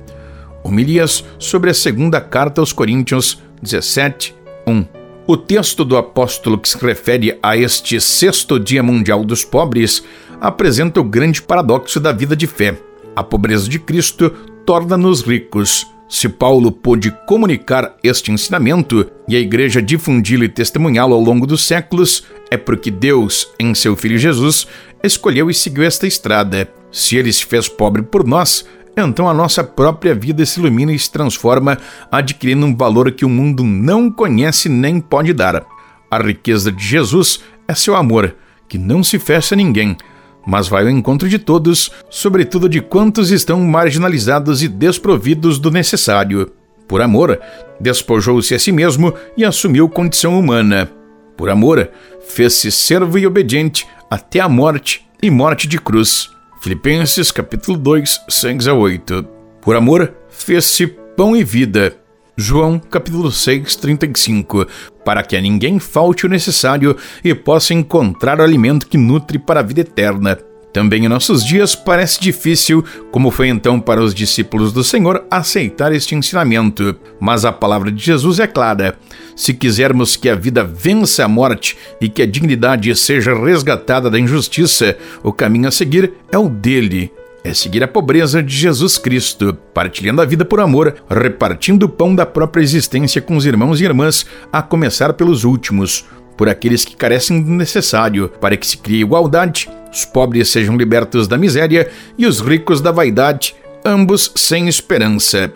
[0.64, 4.36] Homilias sobre a segunda carta aos Coríntios 17,
[4.66, 4.86] 1.
[5.26, 10.03] O texto do apóstolo que se refere a este sexto Dia Mundial dos Pobres
[10.41, 12.78] apresenta o grande paradoxo da vida de fé.
[13.16, 14.30] A pobreza de Cristo
[14.66, 15.88] torna-nos ricos.
[16.14, 21.66] Se Paulo pôde comunicar este ensinamento e a igreja difundi-lo e testemunhá-lo ao longo dos
[21.66, 24.68] séculos, é porque Deus, em seu Filho Jesus,
[25.03, 26.70] escolheu e seguiu esta estrada.
[26.91, 28.64] Se ele se fez pobre por nós,
[28.95, 31.80] então a nossa própria vida se ilumina e se transforma,
[32.11, 35.66] adquirindo um valor que o mundo não conhece nem pode dar.
[36.11, 38.36] A riqueza de Jesus é seu amor,
[38.70, 39.97] que não se fecha a ninguém,
[40.45, 46.51] mas vai ao encontro de todos, sobretudo de quantos estão marginalizados e desprovidos do necessário.
[46.87, 47.39] Por amor,
[47.79, 50.89] despojou-se a si mesmo e assumiu condição humana.
[51.37, 51.89] Por amor,
[52.27, 56.29] fez-se servo e obediente até a morte e morte de cruz.
[56.61, 59.25] Filipenses capítulo 2, 6 a 8.
[59.61, 62.03] Por amor, fez-se pão e vida.
[62.36, 64.65] João capítulo 6, 35,
[65.05, 69.59] para que a ninguém falte o necessário e possa encontrar o alimento que nutre para
[69.59, 70.39] a vida eterna.
[70.73, 75.93] Também em nossos dias parece difícil, como foi então para os discípulos do Senhor, aceitar
[75.93, 76.95] este ensinamento.
[77.19, 78.97] Mas a palavra de Jesus é clara.
[79.36, 84.19] Se quisermos que a vida vença a morte e que a dignidade seja resgatada da
[84.19, 87.11] injustiça, o caminho a seguir é o dele.
[87.43, 92.15] É seguir a pobreza de Jesus Cristo, partilhando a vida por amor, repartindo o pão
[92.15, 96.05] da própria existência com os irmãos e irmãs, a começar pelos últimos,
[96.37, 101.27] por aqueles que carecem do necessário, para que se crie igualdade, os pobres sejam libertos
[101.27, 105.51] da miséria e os ricos da vaidade, ambos sem esperança.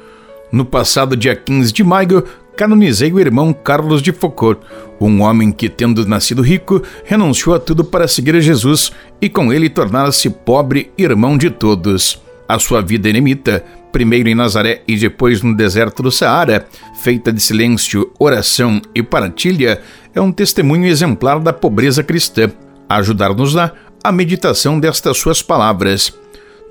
[0.51, 2.23] No passado dia 15 de maio,
[2.58, 4.60] canonizei o irmão Carlos de Foucault,
[4.99, 8.91] um homem que, tendo nascido rico, renunciou a tudo para seguir a Jesus
[9.22, 12.20] e com ele tornar-se pobre irmão de todos.
[12.49, 16.66] A sua vida eremita, primeiro em Nazaré e depois no deserto do Saara,
[16.99, 19.80] feita de silêncio, oração e partilha,
[20.16, 22.49] é um testemunho exemplar da pobreza cristã.
[22.89, 23.72] Ajudar-nos-á
[24.03, 26.12] a meditação destas suas palavras.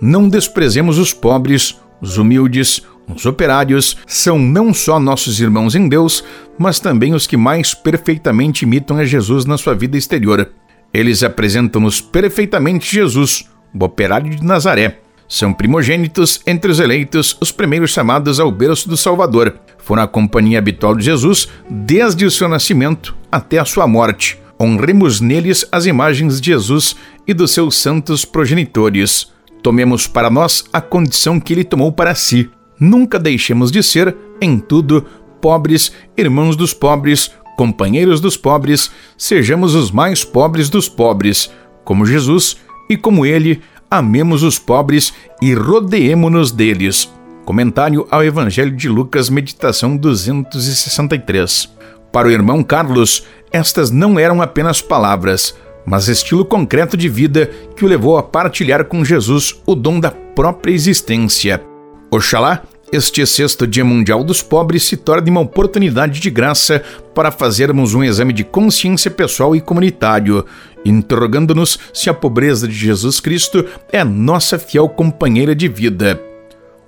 [0.01, 2.83] Não desprezemos os pobres, os humildes,
[3.15, 6.25] os operários são não só nossos irmãos em Deus,
[6.59, 10.51] mas também os que mais perfeitamente imitam a Jesus na sua vida exterior.
[10.93, 15.01] Eles apresentam-nos perfeitamente Jesus, o operário de Nazaré.
[15.29, 19.57] São primogênitos entre os eleitos, os primeiros chamados ao berço do Salvador.
[19.79, 24.39] Foram a companhia habitual de Jesus desde o seu nascimento até a sua morte.
[24.59, 26.97] Honremos neles as imagens de Jesus
[27.27, 29.31] e dos seus santos progenitores.
[29.63, 32.49] Tomemos para nós a condição que ele tomou para si.
[32.79, 35.05] Nunca deixemos de ser, em tudo,
[35.41, 41.51] pobres, irmãos dos pobres, companheiros dos pobres, sejamos os mais pobres dos pobres,
[41.85, 42.57] como Jesus
[42.89, 47.11] e como ele, amemos os pobres e rodeemo-nos deles.
[47.45, 51.71] Comentário ao Evangelho de Lucas, meditação 263.
[52.13, 55.57] Para o irmão Carlos, estas não eram apenas palavras,
[55.87, 60.11] mas estilo concreto de vida que o levou a partilhar com Jesus o dom da
[60.11, 61.76] própria existência.
[62.11, 66.83] Oxalá este sexto Dia Mundial dos Pobres se torne uma oportunidade de graça
[67.15, 70.47] para fazermos um exame de consciência pessoal e comunitário,
[70.85, 76.21] interrogando-nos se a pobreza de Jesus Cristo é nossa fiel companheira de vida.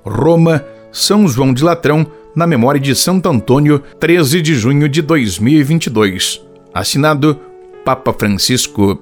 [0.05, 6.41] Roma, São João de Latrão, na memória de Santo Antônio, 13 de junho de 2022.
[6.73, 7.41] Assinado
[7.85, 9.01] Papa Francisco.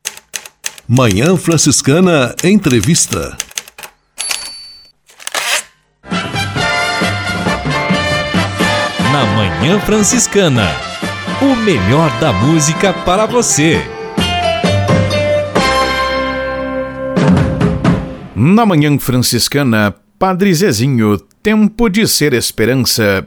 [0.89, 3.37] Manhã Franciscana Entrevista.
[9.17, 10.67] Na Manhã Franciscana.
[11.41, 13.81] O melhor da música para você.
[18.35, 23.27] Na Manhã Franciscana, Padre Zezinho, tempo de ser esperança.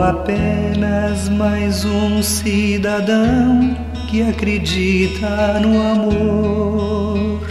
[0.00, 3.76] Sou apenas mais um cidadão
[4.08, 7.46] que acredita no amor.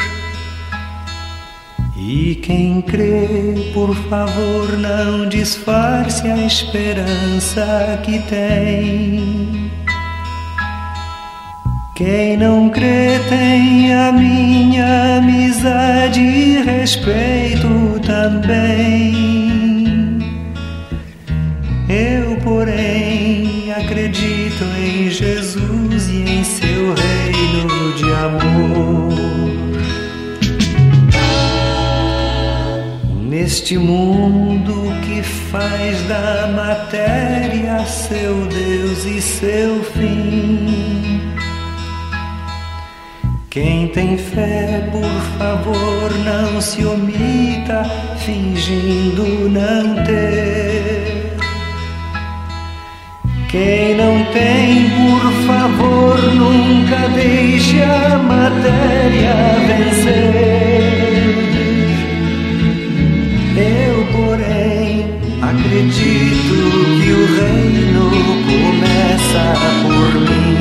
[1.96, 9.72] E quem crê, por favor, não disfarce a esperança que tem.
[11.96, 19.30] Quem não crê tem a minha amizade e respeito também.
[21.90, 29.14] Eu, porém, acredito em Jesus e em seu reino de amor.
[33.22, 41.22] Neste mundo que faz da matéria seu Deus e seu fim.
[43.52, 47.84] Quem tem fé, por favor, não se omita,
[48.18, 50.99] fingindo não ter.
[53.50, 59.34] Quem não tem, por favor, nunca deixe a matéria
[59.66, 61.10] vencer.
[63.58, 65.04] Eu, porém,
[65.42, 66.54] acredito
[67.02, 68.12] que o reino
[68.46, 69.44] começa
[69.82, 70.59] por mim.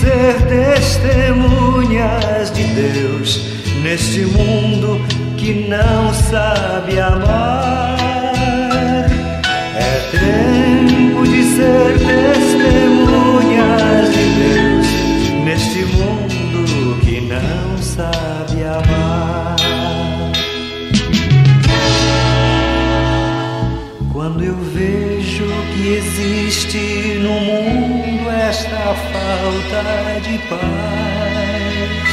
[0.00, 3.42] ser testemunhas de Deus
[3.82, 5.00] neste mundo
[5.36, 7.98] que não sabe amar.
[9.74, 14.86] É tempo de ser testemunhas de Deus
[15.44, 19.56] neste mundo que não sabe amar.
[24.12, 27.97] Quando eu vejo que existe no mundo
[29.28, 32.08] falta de paz,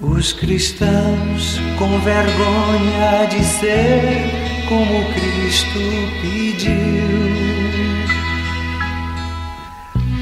[0.00, 5.78] os cristãos com vergonha de ser como Cristo
[6.20, 7.06] pediu.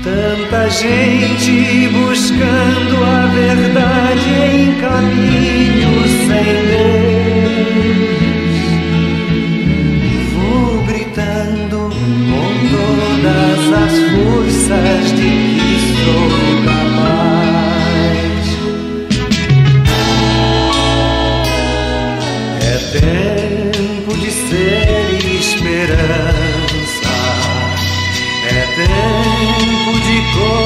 [0.03, 7.14] Tanta gente buscando a verdade em caminhos sem Deus.
[13.85, 15.32] As forças de
[15.95, 16.26] sou
[16.64, 18.47] capaz.
[22.62, 25.09] É tempo de ser
[25.39, 27.14] esperança.
[28.49, 30.64] É tempo de comunicar.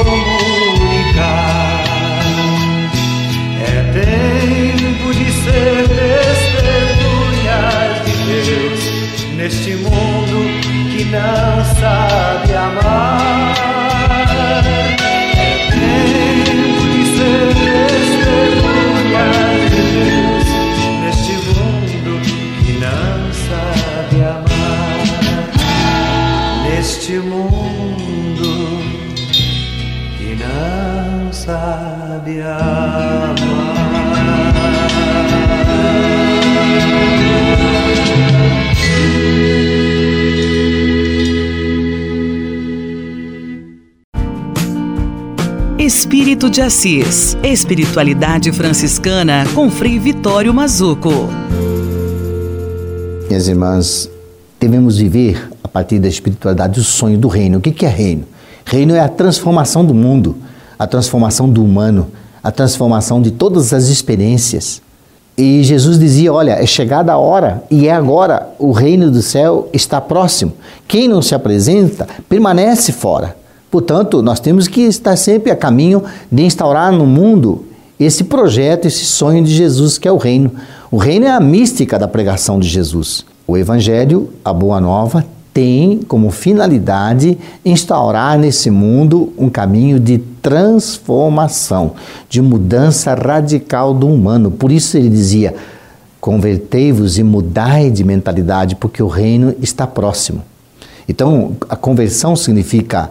[46.58, 47.36] De Assis.
[47.40, 51.28] Espiritualidade franciscana com Frei Vitório Mazuco.
[53.28, 54.10] Minhas irmãs,
[54.58, 57.58] devemos viver a partir da espiritualidade o sonho do reino.
[57.58, 58.24] O que é reino?
[58.64, 60.36] Reino é a transformação do mundo,
[60.76, 62.08] a transformação do humano,
[62.42, 64.82] a transformação de todas as experiências.
[65.36, 69.68] E Jesus dizia: Olha, é chegada a hora e é agora, o reino do céu
[69.72, 70.54] está próximo.
[70.88, 73.37] Quem não se apresenta permanece fora.
[73.70, 77.64] Portanto, nós temos que estar sempre a caminho de instaurar no mundo
[78.00, 80.52] esse projeto, esse sonho de Jesus que é o reino.
[80.90, 83.26] O reino é a mística da pregação de Jesus.
[83.46, 91.92] O Evangelho, a Boa Nova, tem como finalidade instaurar nesse mundo um caminho de transformação,
[92.28, 94.50] de mudança radical do humano.
[94.50, 95.54] Por isso ele dizia:
[96.20, 100.42] convertei-vos e mudai de mentalidade, porque o reino está próximo.
[101.08, 103.10] Então, a conversão significa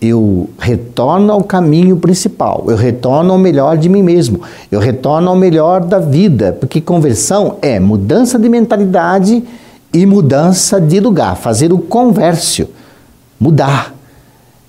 [0.00, 4.40] eu retorno ao caminho principal, eu retorno ao melhor de mim mesmo,
[4.70, 9.42] eu retorno ao melhor da vida, porque conversão é mudança de mentalidade
[9.92, 12.68] e mudança de lugar, fazer o convércio,
[13.40, 13.94] mudar.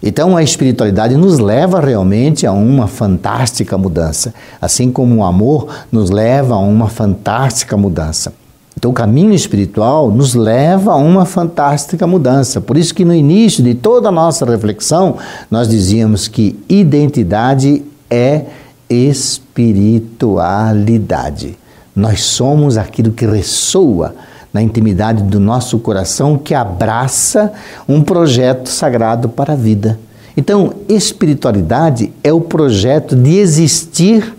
[0.01, 6.09] Então a espiritualidade nos leva realmente a uma fantástica mudança, assim como o amor nos
[6.09, 8.32] leva a uma fantástica mudança.
[8.78, 12.61] Então, o caminho espiritual nos leva a uma fantástica mudança.
[12.61, 15.17] Por isso que no início de toda a nossa reflexão,
[15.49, 18.45] nós dizíamos que identidade é
[18.88, 21.57] espiritualidade.
[21.95, 24.13] Nós somos aquilo que ressoa
[24.53, 27.51] na intimidade do nosso coração, que abraça
[27.89, 29.97] um projeto sagrado para a vida.
[30.38, 34.36] Então, espiritualidade é o projeto de existir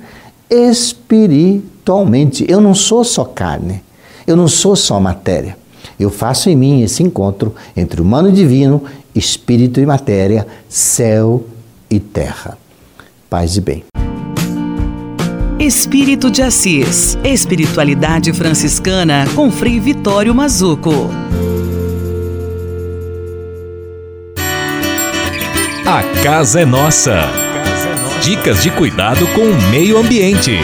[0.49, 2.47] espiritualmente.
[2.49, 3.88] Eu não sou só carne.
[4.29, 5.57] Eu não sou só matéria.
[5.99, 11.47] Eu faço em mim esse encontro entre humano e divino, espírito e matéria, céu
[11.91, 12.59] e terra.
[13.31, 13.85] Paz e bem.
[15.59, 17.17] Espírito de Assis.
[17.25, 21.09] Espiritualidade franciscana com Frei Vitório Mazuco.
[25.87, 27.23] A casa é nossa.
[28.23, 30.59] Dicas de cuidado com o meio ambiente.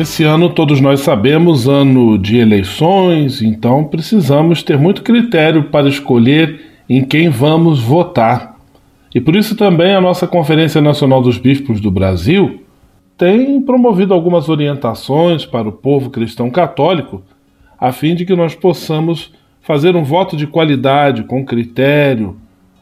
[0.00, 6.58] Esse ano, todos nós sabemos, ano de eleições, então precisamos ter muito critério para escolher
[6.88, 8.56] em quem vamos votar.
[9.14, 12.62] E por isso também a nossa Conferência Nacional dos Bispos do Brasil
[13.18, 17.22] tem promovido algumas orientações para o povo cristão católico,
[17.78, 22.38] a fim de que nós possamos fazer um voto de qualidade, com critério,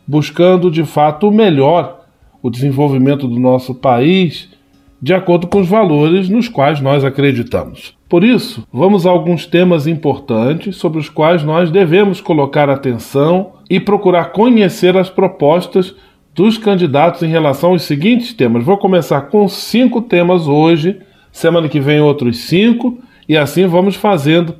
[0.06, 2.06] buscando de fato o melhor,
[2.40, 4.56] o desenvolvimento do nosso país
[5.00, 7.96] de acordo com os valores nos quais nós acreditamos.
[8.08, 13.78] Por isso, vamos a alguns temas importantes sobre os quais nós devemos colocar atenção e
[13.78, 15.94] procurar conhecer as propostas
[16.34, 18.64] dos candidatos em relação aos seguintes temas.
[18.64, 20.98] Vou começar com cinco temas hoje,
[21.30, 24.54] semana que vem outros cinco, e assim vamos fazendo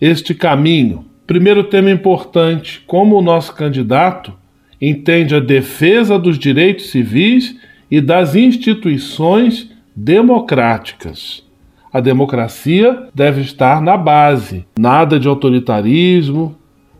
[0.00, 1.04] este caminho.
[1.26, 4.32] Primeiro tema importante: como o nosso candidato
[4.80, 7.56] entende a defesa dos direitos civis
[7.90, 11.44] e das instituições democráticas.
[11.92, 14.64] a democracia deve estar na base.
[14.78, 16.56] Nada de autoritarismo,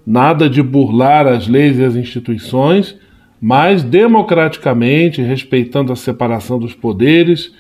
[0.07, 2.95] nada de burlar as leis e as instituições,
[3.41, 7.55] mas democraticamente, respeitando a separação dos poderes,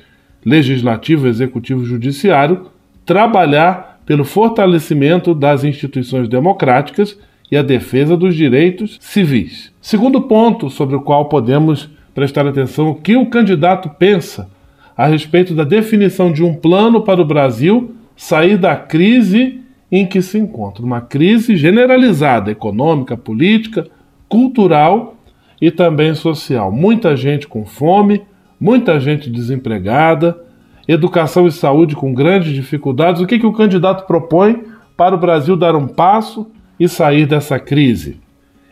[0.45, 2.66] legislativo, executivo e judiciário,
[3.07, 7.18] trabalhar pelo fortalecimento das instituições democráticas
[7.51, 9.72] e a defesa dos direitos civis.
[9.80, 14.51] Segundo ponto sobre o qual podemos prestar atenção o que o candidato pensa
[14.97, 20.22] a respeito da definição de um plano para o Brasil sair da crise em que
[20.22, 23.86] se encontra, uma crise generalizada, econômica, política,
[24.28, 25.16] cultural
[25.61, 26.72] e também social.
[26.72, 28.22] Muita gente com fome,
[28.59, 30.40] muita gente desempregada,
[30.88, 33.20] educação e saúde com grandes dificuldades.
[33.20, 34.64] O que, que o candidato propõe
[34.97, 38.20] para o Brasil dar um passo e sair dessa crise?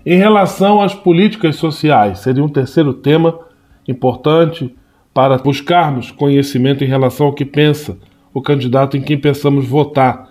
[0.04, 3.38] Em relação às políticas sociais, seria um terceiro tema
[3.86, 4.74] importante
[5.12, 7.98] para buscarmos conhecimento em relação ao que pensa
[8.32, 10.30] o candidato em quem pensamos votar.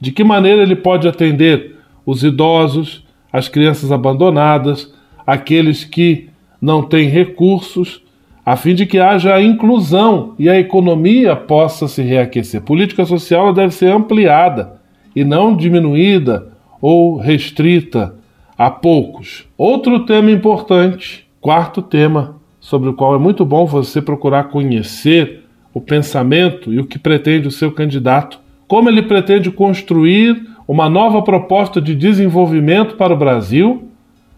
[0.00, 1.76] De que maneira ele pode atender
[2.06, 4.92] os idosos, as crianças abandonadas,
[5.26, 6.28] aqueles que
[6.60, 8.02] não têm recursos,
[8.44, 12.62] a fim de que haja a inclusão e a economia possa se reaquecer.
[12.62, 14.80] Política social deve ser ampliada
[15.14, 16.48] e não diminuída
[16.80, 18.14] ou restrita
[18.56, 19.46] a poucos.
[19.56, 25.80] Outro tema importante, quarto tema, sobre o qual é muito bom você procurar conhecer o
[25.80, 28.38] pensamento e o que pretende o seu candidato,
[28.68, 33.88] como ele pretende construir uma nova proposta de desenvolvimento para o Brasil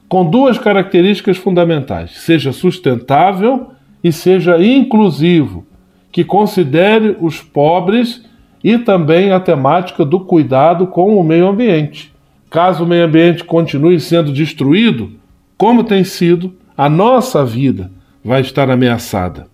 [0.09, 3.73] com duas características fundamentais: seja sustentável
[4.05, 5.67] e seja inclusivo,
[6.11, 8.25] que considere os pobres
[8.63, 12.13] e também a temática do cuidado com o meio ambiente.
[12.49, 15.11] Caso o meio ambiente continue sendo destruído,
[15.57, 17.91] como tem sido, a nossa vida
[18.25, 19.47] vai estar ameaçada.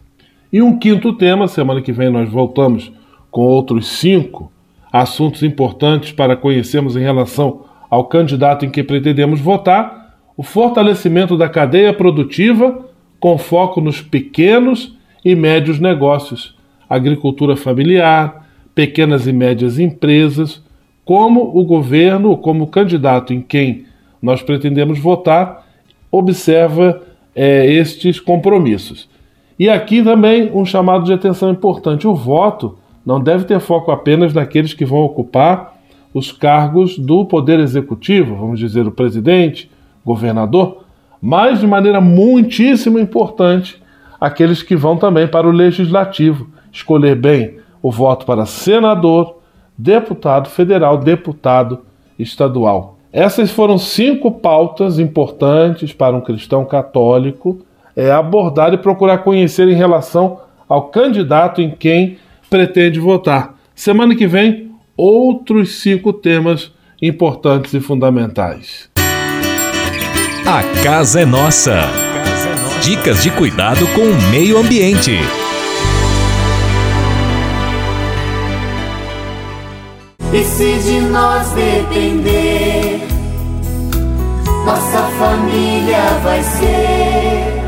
[0.53, 2.93] E um quinto tema, semana que vem nós voltamos
[3.31, 4.51] com outros cinco
[4.93, 11.49] assuntos importantes para conhecermos em relação ao candidato em que pretendemos votar: o fortalecimento da
[11.49, 12.87] cadeia produtiva
[13.21, 16.57] com foco nos pequenos e médios negócios,
[16.89, 20.63] agricultura familiar, pequenas e médias empresas,
[21.05, 23.87] como o governo, como o candidato em quem
[24.23, 25.67] nós pretendemos votar,
[26.11, 27.03] observa
[27.39, 29.09] é, estes compromissos.
[29.57, 32.77] E aqui também um chamado de atenção importante: o voto
[33.07, 35.79] não deve ter foco apenas naqueles que vão ocupar
[36.13, 39.71] os cargos do Poder Executivo, vamos dizer, o presidente,
[40.05, 40.85] governador,
[41.23, 43.81] mas de maneira muitíssimo importante
[44.21, 46.49] aqueles que vão também para o Legislativo.
[46.73, 49.37] Escolher bem o voto para senador,
[49.77, 51.83] deputado federal, deputado
[52.19, 52.98] estadual.
[53.13, 57.65] Essas foram cinco pautas importantes para um cristão católico
[57.97, 63.55] é, abordar e procurar conhecer em relação ao candidato em quem pretende votar.
[63.75, 68.89] Semana que vem, outros cinco temas importantes e fundamentais.
[70.47, 71.81] A casa é nossa.
[72.83, 75.19] Dicas de cuidado com o meio ambiente.
[80.31, 83.01] E se de nós depender,
[84.67, 87.59] nossa família vai ser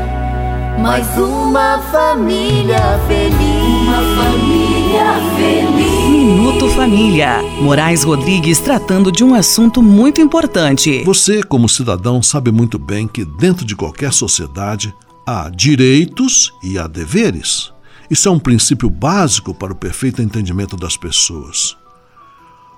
[0.79, 3.87] mais uma família feliz.
[3.87, 6.09] Uma família feliz.
[6.11, 7.41] Minuto Família.
[7.59, 11.03] Moraes Rodrigues tratando de um assunto muito importante.
[11.03, 14.93] Você, como cidadão, sabe muito bem que dentro de qualquer sociedade
[15.25, 17.71] há direitos e há deveres.
[18.07, 21.80] Isso é um princípio básico para o perfeito entendimento das pessoas.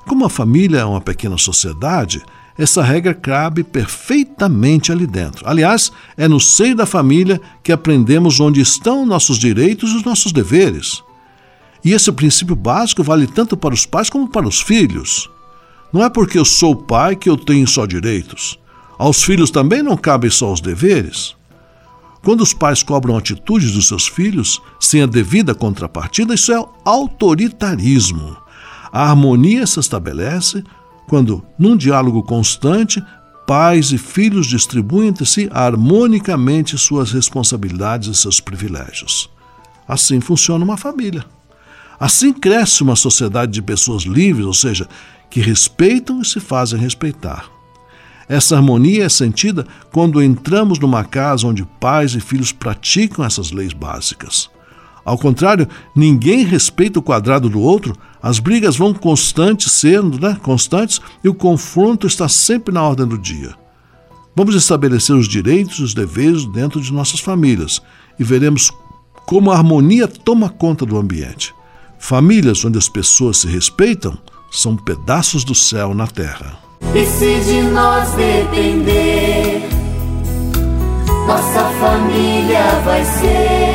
[0.07, 2.21] Como a família é uma pequena sociedade,
[2.57, 5.47] essa regra cabe perfeitamente ali dentro.
[5.47, 10.31] Aliás, é no seio da família que aprendemos onde estão nossos direitos e os nossos
[10.31, 11.01] deveres.
[11.83, 15.29] E esse princípio básico vale tanto para os pais como para os filhos.
[15.91, 18.57] Não é porque eu sou pai que eu tenho só direitos.
[18.97, 21.35] Aos filhos também não cabem só os deveres.
[22.23, 28.42] Quando os pais cobram atitudes dos seus filhos sem a devida contrapartida, isso é autoritarismo.
[28.93, 30.63] A harmonia se estabelece
[31.07, 33.03] quando, num diálogo constante,
[33.47, 39.31] pais e filhos distribuem entre si harmonicamente suas responsabilidades e seus privilégios.
[39.87, 41.25] Assim funciona uma família.
[41.99, 44.87] Assim cresce uma sociedade de pessoas livres, ou seja,
[45.27, 47.49] que respeitam e se fazem respeitar.
[48.29, 53.73] Essa harmonia é sentida quando entramos numa casa onde pais e filhos praticam essas leis
[53.73, 54.52] básicas.
[55.05, 61.01] Ao contrário, ninguém respeita o quadrado do outro, as brigas vão constantes sendo, né, constantes,
[61.23, 63.53] e o confronto está sempre na ordem do dia.
[64.35, 67.81] Vamos estabelecer os direitos e os deveres dentro de nossas famílias
[68.17, 68.71] e veremos
[69.25, 71.53] como a harmonia toma conta do ambiente.
[71.99, 74.17] Famílias onde as pessoas se respeitam
[74.51, 76.57] são pedaços do céu na terra.
[76.95, 79.67] E se de nós depender,
[81.27, 83.72] nossa família vai ser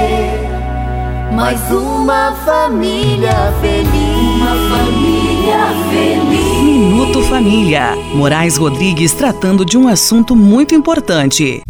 [1.39, 3.93] mais uma família feliz.
[4.34, 5.59] Uma família
[5.89, 6.62] feliz.
[6.64, 7.95] Minuto Família.
[8.12, 11.62] Moraes Rodrigues tratando de um assunto muito importante.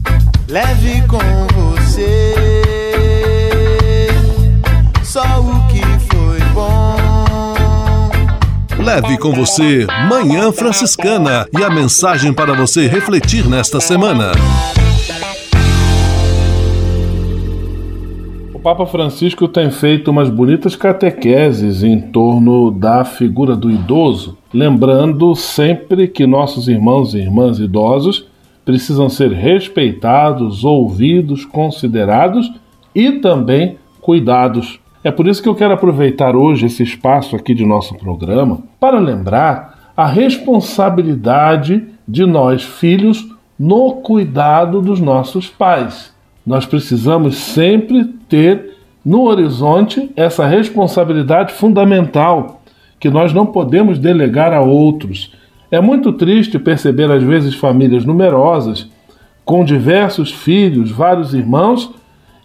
[0.48, 1.18] Leve com
[1.54, 2.34] você
[5.04, 8.10] só o que foi bom.
[8.82, 14.32] Leve com você Manhã Franciscana e a mensagem para você refletir nesta semana.
[18.68, 26.06] Papa Francisco tem feito umas bonitas catequeses em torno da figura do idoso, lembrando sempre
[26.06, 28.26] que nossos irmãos e irmãs idosos
[28.66, 32.52] precisam ser respeitados, ouvidos, considerados
[32.94, 34.78] e também cuidados.
[35.02, 38.98] É por isso que eu quero aproveitar hoje esse espaço aqui de nosso programa para
[38.98, 46.12] lembrar a responsabilidade de nós, filhos, no cuidado dos nossos pais.
[46.46, 52.62] Nós precisamos sempre ter no horizonte essa responsabilidade fundamental
[53.00, 55.32] que nós não podemos delegar a outros.
[55.70, 58.88] É muito triste perceber, às vezes, famílias numerosas,
[59.44, 61.90] com diversos filhos, vários irmãos,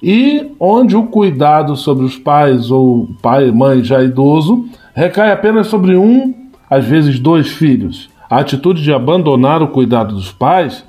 [0.02, 5.68] e onde o cuidado sobre os pais ou pai e mãe já idoso recai apenas
[5.68, 6.34] sobre um,
[6.70, 8.10] às vezes dois filhos.
[8.30, 10.86] A atitude de abandonar o cuidado dos pais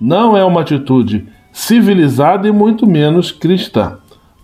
[0.00, 3.98] não é uma atitude civilizada e muito menos cristã.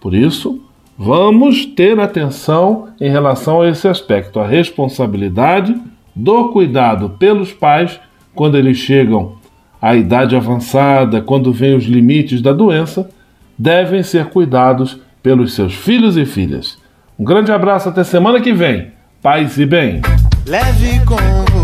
[0.05, 0.61] Por isso,
[0.99, 5.75] vamos ter atenção em relação a esse aspecto, a responsabilidade
[6.15, 7.99] do cuidado pelos pais
[8.35, 9.37] quando eles chegam
[9.81, 13.09] à idade avançada, quando vêm os limites da doença,
[13.57, 16.77] devem ser cuidados pelos seus filhos e filhas.
[17.19, 18.89] Um grande abraço até semana que vem.
[19.23, 20.03] Paz e bem.
[20.47, 21.64] Leve com